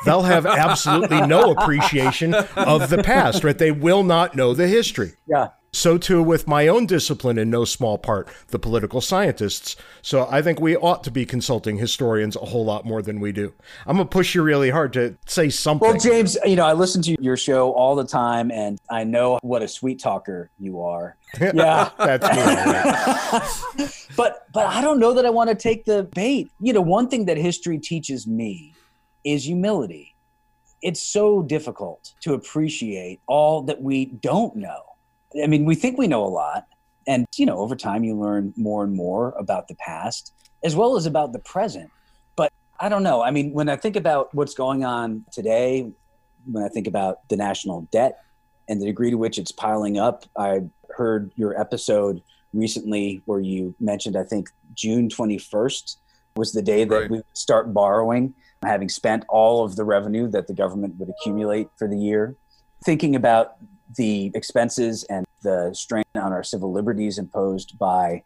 they'll 0.06 0.22
have 0.22 0.46
absolutely 0.46 1.20
no 1.26 1.52
appreciation 1.52 2.34
of 2.34 2.88
the 2.88 3.02
past, 3.02 3.44
right? 3.44 3.56
They 3.56 3.70
will 3.70 4.02
not 4.02 4.34
know 4.34 4.54
the 4.54 4.66
history. 4.66 5.12
Yeah. 5.28 5.48
So 5.72 5.98
too 5.98 6.22
with 6.22 6.48
my 6.48 6.66
own 6.66 6.86
discipline, 6.86 7.38
in 7.38 7.48
no 7.48 7.64
small 7.64 7.96
part, 7.96 8.28
the 8.48 8.58
political 8.58 9.00
scientists. 9.00 9.76
So 10.02 10.26
I 10.28 10.42
think 10.42 10.60
we 10.60 10.76
ought 10.76 11.04
to 11.04 11.12
be 11.12 11.24
consulting 11.24 11.76
historians 11.78 12.34
a 12.34 12.40
whole 12.40 12.64
lot 12.64 12.84
more 12.84 13.02
than 13.02 13.20
we 13.20 13.30
do. 13.30 13.52
I'm 13.86 13.96
gonna 13.96 14.08
push 14.08 14.34
you 14.34 14.42
really 14.42 14.70
hard 14.70 14.92
to 14.94 15.16
say 15.26 15.48
something. 15.48 15.88
Well, 15.88 15.98
James, 15.98 16.36
you 16.44 16.56
know 16.56 16.66
I 16.66 16.72
listen 16.72 17.02
to 17.02 17.16
your 17.20 17.36
show 17.36 17.72
all 17.72 17.94
the 17.94 18.04
time, 18.04 18.50
and 18.50 18.80
I 18.90 19.04
know 19.04 19.38
what 19.42 19.62
a 19.62 19.68
sweet 19.68 20.00
talker 20.00 20.50
you 20.58 20.80
are. 20.80 21.16
Yeah, 21.40 21.90
that's 21.96 22.26
me. 23.78 23.86
but 24.16 24.46
but 24.52 24.66
I 24.66 24.80
don't 24.80 24.98
know 24.98 25.14
that 25.14 25.24
I 25.24 25.30
want 25.30 25.50
to 25.50 25.54
take 25.54 25.84
the 25.84 26.04
bait. 26.14 26.50
You 26.60 26.72
know, 26.72 26.80
one 26.80 27.08
thing 27.08 27.26
that 27.26 27.36
history 27.36 27.78
teaches 27.78 28.26
me 28.26 28.74
is 29.24 29.46
humility. 29.46 30.16
It's 30.82 31.00
so 31.00 31.42
difficult 31.42 32.12
to 32.22 32.34
appreciate 32.34 33.20
all 33.26 33.62
that 33.62 33.80
we 33.80 34.06
don't 34.06 34.56
know 34.56 34.89
I 35.42 35.46
mean, 35.46 35.64
we 35.64 35.74
think 35.74 35.98
we 35.98 36.06
know 36.06 36.24
a 36.24 36.28
lot. 36.28 36.66
And, 37.06 37.26
you 37.36 37.46
know, 37.46 37.58
over 37.58 37.76
time, 37.76 38.04
you 38.04 38.14
learn 38.14 38.52
more 38.56 38.84
and 38.84 38.94
more 38.94 39.34
about 39.38 39.68
the 39.68 39.74
past 39.76 40.32
as 40.62 40.76
well 40.76 40.96
as 40.96 41.06
about 41.06 41.32
the 41.32 41.38
present. 41.38 41.90
But 42.36 42.52
I 42.78 42.88
don't 42.88 43.02
know. 43.02 43.22
I 43.22 43.30
mean, 43.30 43.52
when 43.52 43.68
I 43.68 43.76
think 43.76 43.96
about 43.96 44.34
what's 44.34 44.54
going 44.54 44.84
on 44.84 45.24
today, 45.32 45.90
when 46.44 46.62
I 46.62 46.68
think 46.68 46.86
about 46.86 47.28
the 47.28 47.36
national 47.36 47.82
debt 47.92 48.22
and 48.68 48.80
the 48.80 48.86
degree 48.86 49.10
to 49.10 49.16
which 49.16 49.38
it's 49.38 49.52
piling 49.52 49.98
up, 49.98 50.24
I 50.36 50.60
heard 50.94 51.32
your 51.36 51.58
episode 51.58 52.22
recently 52.52 53.22
where 53.24 53.40
you 53.40 53.74
mentioned, 53.80 54.16
I 54.16 54.24
think, 54.24 54.48
June 54.74 55.08
21st 55.08 55.96
was 56.36 56.52
the 56.52 56.62
day 56.62 56.84
that 56.84 56.94
right. 56.94 57.10
we 57.10 57.22
start 57.32 57.72
borrowing. 57.74 58.34
having 58.62 58.88
spent 58.88 59.24
all 59.28 59.64
of 59.64 59.76
the 59.76 59.84
revenue 59.84 60.28
that 60.28 60.46
the 60.46 60.54
government 60.54 60.94
would 60.96 61.08
accumulate 61.08 61.68
for 61.78 61.88
the 61.88 61.96
year, 61.96 62.36
thinking 62.84 63.16
about 63.16 63.56
the 63.96 64.30
expenses 64.34 65.04
and 65.04 65.26
the 65.42 65.70
strain 65.74 66.04
on 66.14 66.32
our 66.32 66.42
civil 66.42 66.72
liberties 66.72 67.18
imposed 67.18 67.78
by 67.78 68.22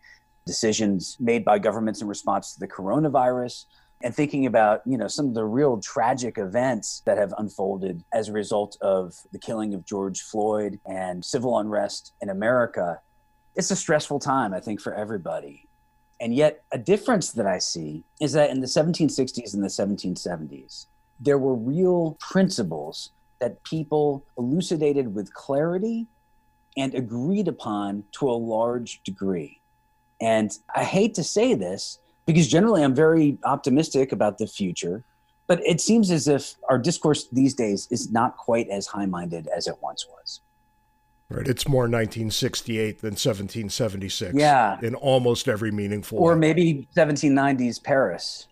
decisions 0.47 1.17
made 1.21 1.45
by 1.45 1.59
governments 1.59 2.03
in 2.03 2.09
response 2.09 2.53
to 2.53 2.61
the 2.61 2.69
coronavirus 2.69 3.65
and 4.03 4.15
thinking 4.15 4.47
about 4.47 4.83
you 4.85 4.99
know 4.99 5.09
some 5.09 5.29
of 5.29 5.35
the 5.35 5.45
real 5.45 5.79
tragic 5.81 6.37
events 6.39 7.03
that 7.07 7.17
have 7.17 7.33
unfolded 7.39 8.05
as 8.13 8.29
a 8.29 8.33
result 8.33 8.77
of 8.81 9.15
the 9.33 9.39
killing 9.39 9.75
of 9.75 9.87
George 9.87 10.21
Floyd 10.23 10.79
and 10.87 11.25
civil 11.25 11.59
unrest 11.59 12.13
in 12.21 12.29
America 12.29 13.01
it's 13.55 13.71
a 13.71 13.77
stressful 13.77 14.19
time 14.19 14.53
I 14.53 14.61
think 14.61 14.81
for 14.81 14.95
everybody. 14.95 15.69
And 16.21 16.35
yet 16.35 16.65
a 16.73 16.79
difference 16.79 17.33
that 17.33 17.47
I 17.47 17.59
see 17.59 18.05
is 18.21 18.33
that 18.33 18.51
in 18.51 18.61
the 18.61 18.67
1760s 18.67 19.55
and 19.55 19.63
the 19.63 19.69
1770s 19.69 20.87
there 21.21 21.39
were 21.39 21.55
real 21.55 22.17
principles 22.21 23.11
that 23.41 23.63
people 23.65 24.25
elucidated 24.39 25.15
with 25.15 25.33
clarity 25.35 26.07
and 26.77 26.95
agreed 26.95 27.49
upon 27.49 28.05
to 28.13 28.29
a 28.29 28.33
large 28.33 29.03
degree. 29.03 29.61
And 30.21 30.51
I 30.75 30.85
hate 30.85 31.15
to 31.15 31.25
say 31.25 31.55
this 31.55 31.99
because 32.27 32.49
generally 32.49 32.83
I'm 32.83 32.95
very 32.95 33.39
optimistic 33.45 34.13
about 34.13 34.39
the 34.39 34.47
future, 34.47 35.05
but 35.47 35.61
it 35.67 35.81
seems 35.81 36.11
as 36.11 36.27
if 36.27 36.55
our 36.69 36.79
discourse 36.79 37.29
these 37.31 37.55
days 37.55 37.87
is 37.91 38.11
not 38.11 38.37
quite 38.37 38.69
as 38.69 38.87
high 38.87 39.07
minded 39.07 39.49
as 39.55 39.67
it 39.67 39.77
once 39.83 40.07
was. 40.09 40.41
Right. 41.29 41.47
It's 41.49 41.67
more 41.67 41.83
1968 41.83 43.01
than 43.01 43.13
1776. 43.13 44.35
Yeah. 44.35 44.79
In 44.83 44.95
almost 44.95 45.49
every 45.49 45.71
meaningful 45.71 46.19
Or 46.19 46.33
way. 46.33 46.39
maybe 46.39 46.89
1790s 46.97 47.83
Paris. 47.83 48.47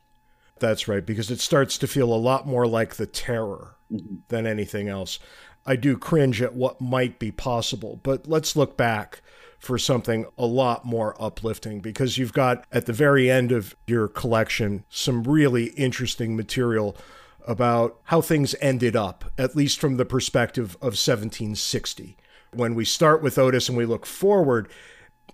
That's 0.62 0.88
right, 0.88 1.04
because 1.04 1.30
it 1.30 1.40
starts 1.40 1.76
to 1.78 1.86
feel 1.86 2.12
a 2.12 2.16
lot 2.16 2.46
more 2.46 2.66
like 2.66 2.94
the 2.94 3.06
terror 3.06 3.76
Mm-hmm. 3.92 4.14
than 4.28 4.46
anything 4.46 4.88
else. 4.88 5.18
I 5.66 5.76
do 5.76 5.98
cringe 5.98 6.40
at 6.40 6.54
what 6.54 6.80
might 6.80 7.18
be 7.18 7.30
possible, 7.30 8.00
but 8.02 8.26
let's 8.26 8.56
look 8.56 8.76
back 8.76 9.20
for 9.58 9.76
something 9.78 10.24
a 10.38 10.46
lot 10.46 10.84
more 10.84 11.14
uplifting 11.22 11.80
because 11.80 12.16
you've 12.16 12.32
got 12.32 12.64
at 12.72 12.86
the 12.86 12.92
very 12.94 13.30
end 13.30 13.52
of 13.52 13.76
your 13.86 14.08
collection 14.08 14.84
some 14.88 15.24
really 15.24 15.66
interesting 15.70 16.34
material 16.34 16.96
about 17.46 18.00
how 18.04 18.22
things 18.22 18.54
ended 18.60 18.96
up, 18.96 19.30
at 19.36 19.54
least 19.54 19.78
from 19.78 19.98
the 19.98 20.06
perspective 20.06 20.74
of 20.76 20.96
1760. 20.96 22.16
When 22.54 22.74
we 22.74 22.84
start 22.86 23.22
with 23.22 23.38
Otis 23.38 23.68
and 23.68 23.76
we 23.76 23.84
look 23.84 24.06
forward, 24.06 24.68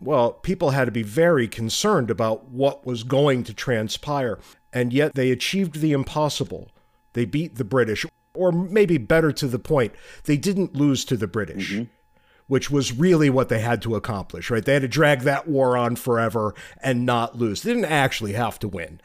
well, 0.00 0.32
people 0.32 0.70
had 0.70 0.86
to 0.86 0.90
be 0.90 1.02
very 1.02 1.46
concerned 1.48 2.10
about 2.10 2.48
what 2.48 2.84
was 2.84 3.02
going 3.02 3.44
to 3.44 3.54
transpire, 3.54 4.38
and 4.72 4.92
yet 4.92 5.14
they 5.14 5.30
achieved 5.30 5.80
the 5.80 5.92
impossible. 5.92 6.70
They 7.12 7.24
beat 7.24 7.56
the 7.56 7.64
British, 7.64 8.06
or 8.34 8.52
maybe 8.52 8.98
better 8.98 9.32
to 9.32 9.46
the 9.46 9.58
point, 9.58 9.92
they 10.24 10.36
didn't 10.36 10.76
lose 10.76 11.04
to 11.06 11.16
the 11.16 11.26
British, 11.26 11.72
mm-hmm. 11.72 11.84
which 12.46 12.70
was 12.70 12.92
really 12.96 13.30
what 13.30 13.48
they 13.48 13.60
had 13.60 13.82
to 13.82 13.96
accomplish, 13.96 14.50
right? 14.50 14.64
They 14.64 14.74
had 14.74 14.82
to 14.82 14.88
drag 14.88 15.20
that 15.22 15.48
war 15.48 15.76
on 15.76 15.96
forever 15.96 16.54
and 16.82 17.04
not 17.06 17.36
lose. 17.36 17.62
They 17.62 17.72
didn't 17.72 17.86
actually 17.86 18.34
have 18.34 18.58
to 18.60 18.68
win. 18.68 19.00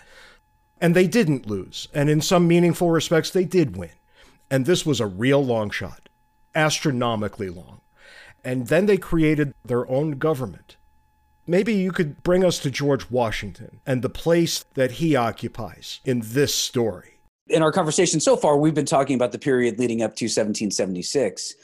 And 0.79 0.95
they 0.95 1.07
didn't 1.07 1.47
lose. 1.47 1.87
And 1.93 2.09
in 2.09 2.21
some 2.21 2.47
meaningful 2.47 2.91
respects, 2.91 3.29
they 3.29 3.45
did 3.45 3.77
win. 3.77 3.91
And 4.51 4.65
this 4.65 4.85
was 4.85 4.99
a 4.99 5.07
real 5.07 5.43
long 5.43 5.69
shot, 5.69 6.09
astronomically 6.53 7.49
long. 7.49 7.79
And 8.43 8.67
then 8.67 8.85
they 8.85 8.97
created 8.97 9.53
their 9.63 9.89
own 9.89 10.11
government. 10.19 10.75
Maybe 11.45 11.73
you 11.73 11.91
could 11.91 12.23
bring 12.23 12.45
us 12.45 12.59
to 12.59 12.71
George 12.71 13.09
Washington 13.09 13.81
and 13.85 14.01
the 14.01 14.09
place 14.09 14.63
that 14.75 14.91
he 14.91 15.15
occupies 15.15 15.99
in 16.05 16.21
this 16.23 16.53
story. 16.53 17.19
In 17.47 17.61
our 17.61 17.71
conversation 17.71 18.21
so 18.21 18.37
far, 18.37 18.55
we've 18.57 18.73
been 18.73 18.85
talking 18.85 19.15
about 19.15 19.33
the 19.33 19.39
period 19.39 19.77
leading 19.77 20.01
up 20.01 20.15
to 20.15 20.25
1776, 20.25 21.55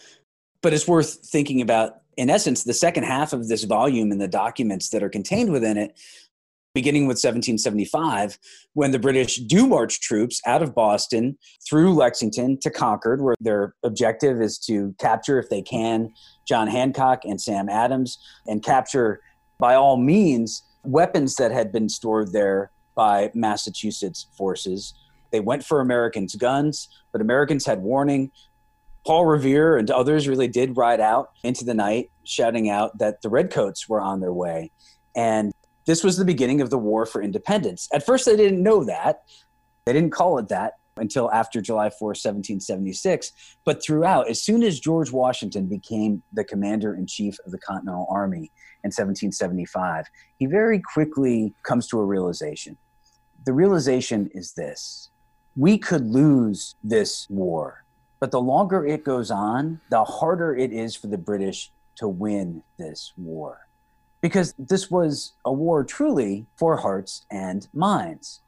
but 0.61 0.73
it's 0.73 0.87
worth 0.87 1.19
thinking 1.25 1.61
about, 1.61 2.01
in 2.17 2.29
essence, 2.29 2.65
the 2.65 2.73
second 2.73 3.03
half 3.03 3.31
of 3.31 3.47
this 3.47 3.63
volume 3.63 4.11
and 4.11 4.19
the 4.19 4.27
documents 4.27 4.89
that 4.89 5.01
are 5.01 5.09
contained 5.09 5.53
within 5.53 5.77
it, 5.77 5.97
beginning 6.75 7.03
with 7.03 7.15
1775, 7.15 8.37
when 8.73 8.91
the 8.91 8.99
British 8.99 9.37
do 9.37 9.65
march 9.65 10.01
troops 10.01 10.41
out 10.45 10.61
of 10.61 10.75
Boston 10.75 11.37
through 11.67 11.93
Lexington 11.93 12.59
to 12.59 12.69
Concord, 12.69 13.21
where 13.21 13.35
their 13.39 13.73
objective 13.83 14.41
is 14.41 14.59
to 14.59 14.93
capture, 14.99 15.39
if 15.39 15.49
they 15.49 15.61
can, 15.61 16.11
John 16.45 16.67
Hancock 16.67 17.23
and 17.23 17.39
Sam 17.39 17.69
Adams, 17.69 18.19
and 18.45 18.61
capture, 18.61 19.21
by 19.59 19.75
all 19.75 19.97
means, 19.97 20.63
weapons 20.83 21.35
that 21.35 21.51
had 21.51 21.71
been 21.71 21.89
stored 21.89 22.31
there 22.31 22.71
by 22.95 23.29
Massachusetts 23.35 24.27
forces. 24.35 24.93
They 25.31 25.39
went 25.39 25.63
for 25.63 25.79
Americans' 25.79 26.35
guns, 26.35 26.87
but 27.11 27.21
Americans 27.21 27.65
had 27.65 27.81
warning. 27.81 28.31
Paul 29.05 29.25
Revere 29.25 29.77
and 29.77 29.91
others 29.91 30.27
really 30.27 30.47
did 30.47 30.75
ride 30.75 30.99
out 30.99 31.29
into 31.43 31.63
the 31.63 31.73
night, 31.73 32.09
shouting 32.23 32.69
out 32.69 32.97
that 32.97 33.21
the 33.21 33.29
Redcoats 33.29 33.87
were 33.87 34.01
on 34.01 34.19
their 34.19 34.33
way. 34.33 34.71
And 35.15 35.53
this 35.85 36.03
was 36.03 36.17
the 36.17 36.25
beginning 36.25 36.61
of 36.61 36.69
the 36.69 36.77
War 36.77 37.05
for 37.05 37.21
Independence. 37.21 37.87
At 37.93 38.05
first, 38.05 38.25
they 38.25 38.35
didn't 38.35 38.63
know 38.63 38.83
that. 38.85 39.21
They 39.85 39.93
didn't 39.93 40.11
call 40.11 40.37
it 40.37 40.49
that 40.49 40.73
until 40.99 41.31
after 41.31 41.61
July 41.61 41.89
4, 41.89 42.09
1776. 42.09 43.31
But 43.65 43.83
throughout, 43.83 44.29
as 44.29 44.41
soon 44.41 44.63
as 44.63 44.79
George 44.79 45.11
Washington 45.11 45.67
became 45.67 46.23
the 46.33 46.43
commander 46.43 46.95
in 46.95 47.07
chief 47.07 47.37
of 47.45 47.51
the 47.51 47.57
Continental 47.59 48.07
Army 48.09 48.51
in 48.83 48.89
1775, 48.89 50.05
he 50.37 50.45
very 50.45 50.79
quickly 50.79 51.53
comes 51.63 51.87
to 51.87 51.99
a 51.99 52.05
realization. 52.05 52.77
The 53.45 53.53
realization 53.53 54.29
is 54.33 54.53
this 54.53 55.09
we 55.55 55.77
could 55.77 56.05
lose 56.05 56.75
this 56.83 57.27
war, 57.29 57.83
but 58.19 58.31
the 58.31 58.41
longer 58.41 58.85
it 58.85 59.03
goes 59.03 59.31
on, 59.31 59.81
the 59.89 60.03
harder 60.03 60.55
it 60.55 60.71
is 60.71 60.95
for 60.95 61.07
the 61.07 61.17
British 61.17 61.71
to 61.97 62.07
win 62.07 62.63
this 62.77 63.13
war. 63.17 63.67
Because 64.21 64.53
this 64.57 64.91
was 64.91 65.33
a 65.45 65.51
war 65.51 65.83
truly 65.83 66.45
for 66.57 66.77
hearts 66.77 67.25
and 67.31 67.67
minds. 67.73 68.41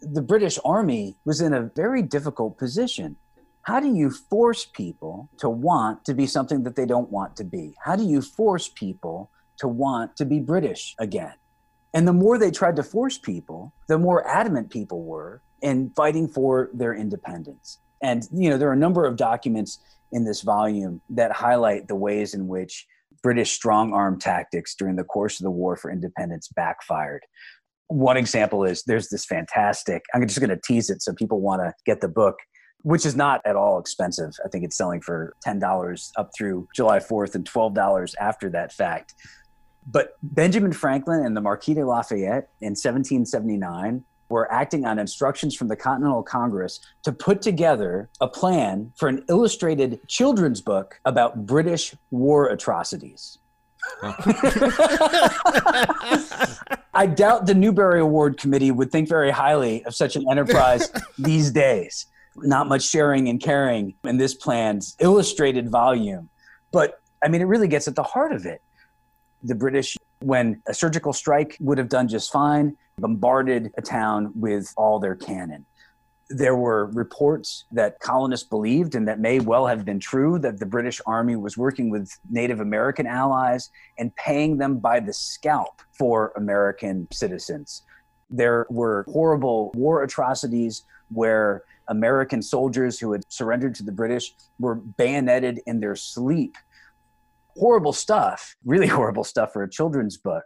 The 0.00 0.22
British 0.22 0.58
Army 0.64 1.16
was 1.24 1.40
in 1.40 1.54
a 1.54 1.70
very 1.74 2.02
difficult 2.02 2.58
position. 2.58 3.16
How 3.62 3.80
do 3.80 3.92
you 3.94 4.10
force 4.10 4.64
people 4.64 5.28
to 5.38 5.48
want 5.48 6.04
to 6.04 6.14
be 6.14 6.26
something 6.26 6.62
that 6.62 6.76
they 6.76 6.86
don't 6.86 7.10
want 7.10 7.36
to 7.36 7.44
be? 7.44 7.74
How 7.82 7.96
do 7.96 8.04
you 8.04 8.22
force 8.22 8.68
people 8.68 9.30
to 9.58 9.66
want 9.66 10.16
to 10.16 10.24
be 10.24 10.38
British 10.38 10.94
again? 10.98 11.32
And 11.94 12.06
the 12.06 12.12
more 12.12 12.38
they 12.38 12.50
tried 12.50 12.76
to 12.76 12.82
force 12.82 13.18
people, 13.18 13.72
the 13.88 13.98
more 13.98 14.26
adamant 14.28 14.70
people 14.70 15.02
were 15.02 15.42
in 15.62 15.90
fighting 15.96 16.28
for 16.28 16.70
their 16.74 16.94
independence. 16.94 17.78
And, 18.02 18.22
you 18.32 18.50
know, 18.50 18.58
there 18.58 18.68
are 18.68 18.74
a 18.74 18.76
number 18.76 19.06
of 19.06 19.16
documents 19.16 19.80
in 20.12 20.24
this 20.24 20.42
volume 20.42 21.00
that 21.10 21.32
highlight 21.32 21.88
the 21.88 21.94
ways 21.96 22.34
in 22.34 22.46
which 22.46 22.86
British 23.22 23.52
strong 23.52 23.92
arm 23.92 24.20
tactics 24.20 24.74
during 24.74 24.96
the 24.96 25.04
course 25.04 25.40
of 25.40 25.44
the 25.44 25.50
War 25.50 25.74
for 25.74 25.90
Independence 25.90 26.48
backfired. 26.54 27.22
One 27.88 28.16
example 28.16 28.64
is 28.64 28.82
there's 28.84 29.08
this 29.08 29.24
fantastic, 29.24 30.04
I'm 30.14 30.26
just 30.26 30.40
going 30.40 30.50
to 30.50 30.60
tease 30.64 30.90
it 30.90 31.02
so 31.02 31.12
people 31.12 31.40
want 31.40 31.62
to 31.62 31.72
get 31.84 32.00
the 32.00 32.08
book, 32.08 32.36
which 32.82 33.06
is 33.06 33.14
not 33.16 33.40
at 33.44 33.56
all 33.56 33.78
expensive. 33.78 34.32
I 34.44 34.48
think 34.48 34.64
it's 34.64 34.76
selling 34.76 35.00
for 35.00 35.34
$10 35.46 36.10
up 36.16 36.30
through 36.36 36.68
July 36.74 36.98
4th 36.98 37.34
and 37.34 37.44
$12 37.44 38.14
after 38.20 38.50
that 38.50 38.72
fact. 38.72 39.14
But 39.86 40.14
Benjamin 40.22 40.72
Franklin 40.72 41.24
and 41.24 41.36
the 41.36 41.40
Marquis 41.40 41.74
de 41.74 41.86
Lafayette 41.86 42.48
in 42.60 42.70
1779 42.70 44.04
were 44.28 44.50
acting 44.52 44.84
on 44.84 44.98
instructions 44.98 45.54
from 45.54 45.68
the 45.68 45.76
Continental 45.76 46.22
Congress 46.22 46.80
to 47.04 47.12
put 47.12 47.40
together 47.40 48.10
a 48.20 48.26
plan 48.26 48.92
for 48.96 49.08
an 49.08 49.24
illustrated 49.28 50.00
children's 50.08 50.60
book 50.60 50.98
about 51.04 51.46
British 51.46 51.94
war 52.10 52.48
atrocities. 52.48 53.38
I 56.94 57.06
doubt 57.06 57.46
the 57.46 57.54
Newbery 57.54 58.00
Award 58.00 58.38
Committee 58.38 58.70
would 58.70 58.90
think 58.90 59.08
very 59.08 59.30
highly 59.30 59.84
of 59.84 59.94
such 59.94 60.16
an 60.16 60.24
enterprise 60.30 60.90
these 61.18 61.50
days. 61.50 62.06
Not 62.36 62.68
much 62.68 62.82
sharing 62.82 63.28
and 63.28 63.40
caring 63.40 63.94
in 64.04 64.18
this 64.18 64.34
plan's 64.34 64.96
illustrated 65.00 65.70
volume. 65.70 66.28
But 66.72 67.00
I 67.24 67.28
mean, 67.28 67.40
it 67.40 67.46
really 67.46 67.68
gets 67.68 67.88
at 67.88 67.94
the 67.94 68.02
heart 68.02 68.32
of 68.32 68.44
it. 68.44 68.62
The 69.42 69.54
British, 69.54 69.96
when 70.20 70.62
a 70.66 70.74
surgical 70.74 71.12
strike 71.12 71.56
would 71.60 71.78
have 71.78 71.88
done 71.88 72.08
just 72.08 72.30
fine, 72.32 72.76
bombarded 72.98 73.72
a 73.76 73.82
town 73.82 74.32
with 74.34 74.72
all 74.76 74.98
their 74.98 75.14
cannon. 75.14 75.64
There 76.28 76.56
were 76.56 76.86
reports 76.86 77.64
that 77.72 78.00
colonists 78.00 78.48
believed, 78.48 78.94
and 78.94 79.06
that 79.06 79.20
may 79.20 79.38
well 79.38 79.66
have 79.66 79.84
been 79.84 80.00
true, 80.00 80.38
that 80.40 80.58
the 80.58 80.66
British 80.66 81.00
Army 81.06 81.36
was 81.36 81.56
working 81.56 81.88
with 81.88 82.10
Native 82.28 82.60
American 82.60 83.06
allies 83.06 83.70
and 83.98 84.14
paying 84.16 84.58
them 84.58 84.78
by 84.78 85.00
the 85.00 85.12
scalp 85.12 85.82
for 85.92 86.32
American 86.36 87.06
citizens. 87.12 87.82
There 88.28 88.66
were 88.70 89.04
horrible 89.08 89.70
war 89.74 90.02
atrocities 90.02 90.84
where 91.10 91.62
American 91.88 92.42
soldiers 92.42 92.98
who 92.98 93.12
had 93.12 93.22
surrendered 93.28 93.76
to 93.76 93.84
the 93.84 93.92
British 93.92 94.34
were 94.58 94.74
bayoneted 94.74 95.60
in 95.66 95.78
their 95.78 95.94
sleep. 95.94 96.56
Horrible 97.56 97.92
stuff, 97.92 98.56
really 98.64 98.86
horrible 98.98 99.24
stuff 99.24 99.52
for 99.52 99.62
a 99.62 99.70
children's 99.70 100.16
book 100.16 100.44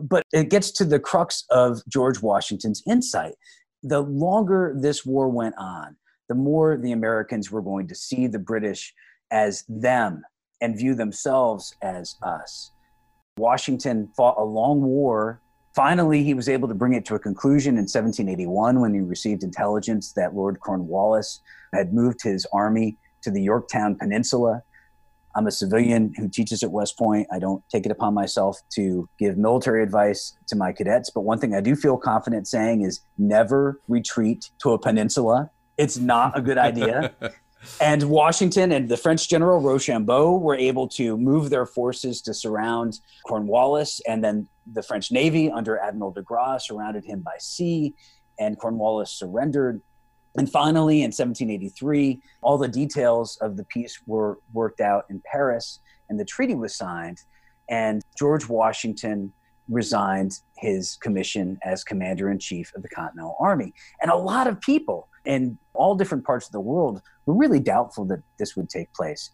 but 0.00 0.24
it 0.32 0.50
gets 0.50 0.70
to 0.72 0.84
the 0.84 0.98
crux 0.98 1.44
of 1.50 1.82
George 1.88 2.22
Washington's 2.22 2.82
insight. 2.86 3.34
The 3.82 4.00
longer 4.00 4.74
this 4.76 5.04
war 5.04 5.28
went 5.28 5.54
on, 5.58 5.96
the 6.28 6.34
more 6.34 6.76
the 6.76 6.92
Americans 6.92 7.50
were 7.50 7.62
going 7.62 7.88
to 7.88 7.94
see 7.94 8.26
the 8.26 8.38
British 8.38 8.94
as 9.30 9.64
them 9.68 10.22
and 10.60 10.76
view 10.76 10.94
themselves 10.94 11.74
as 11.82 12.16
us. 12.22 12.72
Washington 13.36 14.08
fought 14.16 14.36
a 14.38 14.44
long 14.44 14.82
war. 14.82 15.40
Finally, 15.74 16.24
he 16.24 16.34
was 16.34 16.48
able 16.48 16.66
to 16.66 16.74
bring 16.74 16.94
it 16.94 17.04
to 17.06 17.14
a 17.14 17.18
conclusion 17.18 17.74
in 17.74 17.82
1781 17.82 18.80
when 18.80 18.94
he 18.94 19.00
received 19.00 19.44
intelligence 19.44 20.12
that 20.14 20.34
Lord 20.34 20.58
Cornwallis 20.60 21.40
had 21.72 21.92
moved 21.92 22.22
his 22.22 22.46
army 22.52 22.96
to 23.22 23.30
the 23.30 23.42
Yorktown 23.42 23.94
Peninsula. 23.94 24.62
I'm 25.34 25.46
a 25.46 25.50
civilian 25.50 26.12
who 26.16 26.28
teaches 26.28 26.62
at 26.62 26.70
West 26.70 26.98
Point. 26.98 27.28
I 27.32 27.38
don't 27.38 27.62
take 27.70 27.86
it 27.86 27.92
upon 27.92 28.14
myself 28.14 28.60
to 28.74 29.08
give 29.18 29.36
military 29.36 29.82
advice 29.82 30.36
to 30.48 30.56
my 30.56 30.72
cadets, 30.72 31.10
but 31.10 31.20
one 31.20 31.38
thing 31.38 31.54
I 31.54 31.60
do 31.60 31.76
feel 31.76 31.96
confident 31.96 32.48
saying 32.48 32.82
is 32.82 33.00
never 33.18 33.80
retreat 33.88 34.50
to 34.60 34.72
a 34.72 34.78
peninsula. 34.78 35.50
It's 35.76 35.96
not 35.96 36.36
a 36.36 36.40
good 36.40 36.58
idea. 36.58 37.14
and 37.80 38.04
Washington 38.04 38.72
and 38.72 38.88
the 38.88 38.96
French 38.96 39.28
general 39.28 39.60
Rochambeau 39.60 40.36
were 40.36 40.56
able 40.56 40.88
to 40.88 41.16
move 41.16 41.50
their 41.50 41.66
forces 41.66 42.20
to 42.22 42.34
surround 42.34 43.00
Cornwallis, 43.26 44.00
and 44.06 44.22
then 44.22 44.48
the 44.72 44.82
French 44.82 45.10
Navy 45.10 45.50
under 45.50 45.78
Admiral 45.78 46.12
de 46.12 46.22
Grasse 46.22 46.66
surrounded 46.68 47.04
him 47.04 47.20
by 47.20 47.36
sea, 47.38 47.94
and 48.38 48.58
Cornwallis 48.58 49.10
surrendered. 49.10 49.82
And 50.38 50.48
finally, 50.48 50.98
in 50.98 51.08
1783, 51.08 52.22
all 52.42 52.58
the 52.58 52.68
details 52.68 53.36
of 53.40 53.56
the 53.56 53.64
peace 53.64 54.00
were 54.06 54.38
worked 54.52 54.80
out 54.80 55.04
in 55.10 55.20
Paris, 55.30 55.80
and 56.08 56.18
the 56.18 56.24
treaty 56.24 56.54
was 56.54 56.76
signed. 56.76 57.22
And 57.68 58.02
George 58.16 58.48
Washington 58.48 59.32
resigned 59.68 60.38
his 60.56 60.96
commission 60.96 61.58
as 61.64 61.82
commander 61.82 62.30
in 62.30 62.38
chief 62.38 62.72
of 62.76 62.82
the 62.82 62.88
Continental 62.88 63.36
Army. 63.40 63.74
And 64.00 64.12
a 64.12 64.16
lot 64.16 64.46
of 64.46 64.60
people 64.60 65.08
in 65.24 65.58
all 65.74 65.96
different 65.96 66.24
parts 66.24 66.46
of 66.46 66.52
the 66.52 66.60
world 66.60 67.02
were 67.26 67.34
really 67.34 67.60
doubtful 67.60 68.04
that 68.06 68.22
this 68.38 68.54
would 68.56 68.70
take 68.70 68.92
place. 68.94 69.32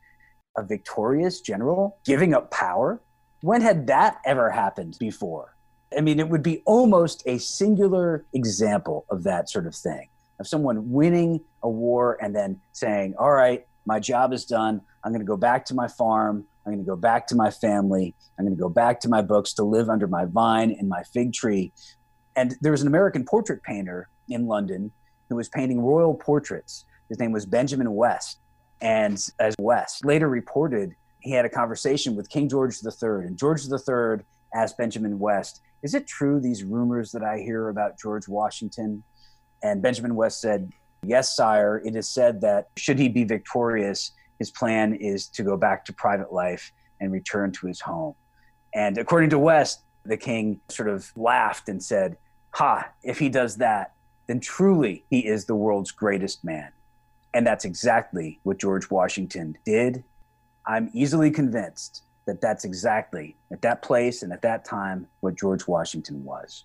A 0.57 0.63
victorious 0.63 1.43
general 1.43 1.99
giving 2.07 2.33
up 2.33 2.51
power? 2.51 3.03
When 3.43 3.61
had 3.61 3.87
that 3.89 4.21
ever 4.25 4.51
happened 4.51 4.97
before? 4.99 5.55
I 5.97 6.01
mean, 6.01 6.19
it 6.19 6.31
would 6.31 6.43
be 6.43 6.63
almost 6.65 7.23
a 7.27 7.37
singular 7.39 8.25
example 8.33 9.05
of 9.11 9.23
that 9.25 9.51
sort 9.51 9.67
of 9.67 9.75
thing 9.75 10.09
of 10.41 10.47
someone 10.47 10.91
winning 10.91 11.41
a 11.63 11.69
war 11.69 12.19
and 12.21 12.35
then 12.35 12.61
saying, 12.73 13.15
All 13.19 13.33
right, 13.33 13.67
my 13.87 14.01
job 14.01 14.33
is 14.33 14.45
done. 14.45 14.81
I'm 15.03 15.13
going 15.13 15.21
to 15.21 15.27
go 15.27 15.37
back 15.37 15.65
to 15.67 15.75
my 15.75 15.89
farm. 15.89 16.45
I'm 16.65 16.73
going 16.73 16.85
to 16.85 16.89
go 16.89 16.97
back 16.97 17.27
to 17.29 17.35
my 17.35 17.51
family. 17.51 18.15
I'm 18.39 18.47
going 18.47 18.57
to 18.57 18.61
go 18.61 18.71
back 18.71 19.01
to 19.01 19.09
my 19.09 19.21
books 19.21 19.53
to 19.55 19.65
live 19.65 19.91
under 19.91 20.07
my 20.07 20.25
vine 20.25 20.75
and 20.79 20.89
my 20.89 21.03
fig 21.13 21.33
tree. 21.35 21.73
And 22.37 22.55
there 22.63 22.73
was 22.73 22.81
an 22.81 22.89
American 22.89 23.25
portrait 23.25 23.63
painter 23.63 24.09
in 24.29 24.47
London 24.47 24.91
who 25.29 25.37
was 25.37 25.49
painting 25.49 25.81
royal 25.81 26.15
portraits. 26.15 26.87
His 27.09 27.19
name 27.19 27.33
was 27.33 27.47
Benjamin 27.47 27.95
West. 27.95 28.39
And 28.81 29.19
as 29.39 29.55
West 29.59 30.05
later 30.05 30.29
reported, 30.29 30.95
he 31.21 31.31
had 31.31 31.45
a 31.45 31.51
conversation 31.51 32.17
with 32.17 32.29
King 32.29 32.49
George 32.49 32.77
III. 32.85 33.27
And 33.27 33.39
George 33.39 33.63
III 33.67 34.25
asked 34.55 34.77
Benjamin 34.79 35.19
West, 35.19 35.61
Is 35.83 35.95
it 35.95 36.07
true 36.07 36.41
these 36.41 36.65
rumors 36.65 37.13
that 37.13 37.23
I 37.23 37.39
hear 37.39 37.69
about 37.69 37.99
George 37.99 38.29
Washington? 38.29 39.03
And 39.65 39.83
Benjamin 39.83 40.15
West 40.15 40.41
said, 40.41 40.71
Yes, 41.03 41.35
sire. 41.35 41.83
It 41.85 41.97
is 41.97 42.09
said 42.09 42.41
that 42.43 42.69
should 42.77 42.99
he 42.99 43.09
be 43.09 43.25
victorious, 43.25 44.13
his 44.39 44.51
plan 44.51 44.95
is 44.95 45.27
to 45.29 45.43
go 45.43 45.57
back 45.57 45.85
to 45.87 45.93
private 45.93 46.33
life 46.33 46.73
and 47.01 47.11
return 47.11 47.51
to 47.53 47.67
his 47.67 47.81
home. 47.81 48.15
And 48.75 48.99
according 48.99 49.31
to 49.31 49.39
West, 49.39 49.83
the 50.05 50.17
king 50.17 50.61
sort 50.69 50.89
of 50.89 51.11
laughed 51.17 51.69
and 51.69 51.83
said, 51.83 52.17
Ha, 52.53 52.89
if 53.03 53.19
he 53.19 53.29
does 53.29 53.57
that, 53.57 53.95
then 54.27 54.41
truly 54.41 55.05
he 55.11 55.27
is 55.27 55.45
the 55.45 55.55
world's 55.55 55.93
greatest 55.93 56.45
man. 56.45 56.71
And 57.33 57.47
that's 57.47 57.65
exactly 57.65 58.41
what 58.43 58.59
George 58.59 58.91
Washington 58.91 59.57
did. 59.65 60.05
I'm 60.67 60.91
easily 60.95 61.31
convinced 61.31 62.05
that 62.27 62.41
that's 62.41 62.65
exactly 62.65 63.37
at 63.53 63.63
that 63.63 63.83
place 63.83 64.23
and 64.23 64.33
at 64.33 64.43
that 64.43 64.65
time 64.65 65.07
what 65.21 65.37
George 65.37 65.67
Washington 65.67 66.25
was. 66.25 66.65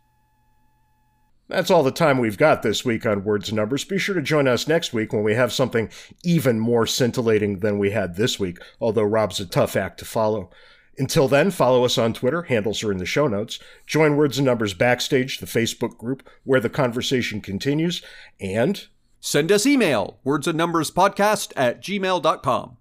That's 1.50 1.72
all 1.72 1.82
the 1.82 1.92
time 1.92 2.20
we've 2.20 2.38
got 2.38 2.62
this 2.62 2.86
week 2.86 3.08
on 3.08 3.24
Words 3.24 3.50
and 3.50 3.56
Numbers. 3.56 3.84
Be 3.84 3.98
sure 3.98 4.14
to 4.14 4.22
join 4.22 4.48
us 4.48 4.68
next 4.68 4.94
week 4.94 5.12
when 5.12 5.24
we 5.24 5.34
have 5.34 5.52
something 5.52 5.90
even 6.24 6.60
more 6.60 6.86
scintillating 6.86 7.60
than 7.60 7.80
we 7.80 7.90
had 7.90 8.16
this 8.16 8.40
week, 8.40 8.60
although 8.80 9.02
Rob's 9.02 9.40
a 9.40 9.48
tough 9.48 9.76
act 9.76 9.98
to 10.00 10.06
follow. 10.06 10.52
Until 11.00 11.28
then, 11.28 11.50
follow 11.50 11.86
us 11.86 11.98
on 11.98 12.14
Twitter. 12.14 12.44
Handles 12.44 12.84
are 12.84 12.92
in 12.92 13.00
the 13.00 13.06
show 13.06 13.28
notes. 13.28 13.58
Join 13.88 14.16
Words 14.16 14.38
and 14.38 14.46
Numbers 14.46 14.76
Backstage, 14.76 15.40
the 15.40 15.48
Facebook 15.48 15.98
group 15.98 16.30
where 16.44 16.60
the 16.60 16.70
conversation 16.70 17.42
continues. 17.42 18.04
And 18.40 18.86
send 19.20 19.52
us 19.52 19.66
email, 19.66 20.20
words 20.24 20.48
and 20.48 20.58
numbers 20.58 20.92
podcast 20.92 21.52
at 21.56 21.82
gmail.com. 21.82 22.78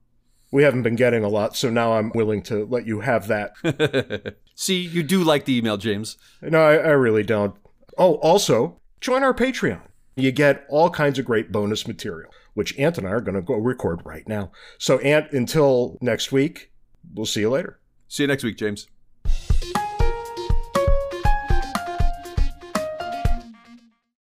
We 0.50 0.62
haven't 0.62 0.82
been 0.82 0.96
getting 0.96 1.24
a 1.24 1.28
lot, 1.28 1.56
so 1.56 1.70
now 1.70 1.94
I'm 1.94 2.10
willing 2.14 2.42
to 2.44 2.66
let 2.66 2.86
you 2.86 3.00
have 3.00 3.28
that. 3.28 4.36
See, 4.54 4.80
you 4.80 5.02
do 5.02 5.22
like 5.22 5.46
the 5.46 5.56
email, 5.56 5.76
James. 5.78 6.18
No, 6.42 6.60
I, 6.60 6.74
I 6.76 6.90
really 6.90 7.22
don't. 7.22 7.54
Oh, 7.98 8.14
also, 8.16 8.80
join 9.00 9.22
our 9.22 9.34
Patreon. 9.34 9.82
You 10.16 10.32
get 10.32 10.64
all 10.68 10.88
kinds 10.90 11.18
of 11.18 11.24
great 11.24 11.52
bonus 11.52 11.86
material, 11.86 12.32
which 12.54 12.78
Ant 12.78 12.98
and 12.98 13.06
I 13.06 13.10
are 13.10 13.20
going 13.20 13.34
to 13.34 13.42
go 13.42 13.54
record 13.54 14.00
right 14.04 14.26
now. 14.26 14.50
So, 14.78 14.98
Ant, 15.00 15.32
until 15.32 15.98
next 16.00 16.32
week, 16.32 16.72
we'll 17.14 17.26
see 17.26 17.40
you 17.40 17.50
later. 17.50 17.78
See 18.08 18.22
you 18.22 18.26
next 18.28 18.44
week, 18.44 18.56
James. 18.56 18.88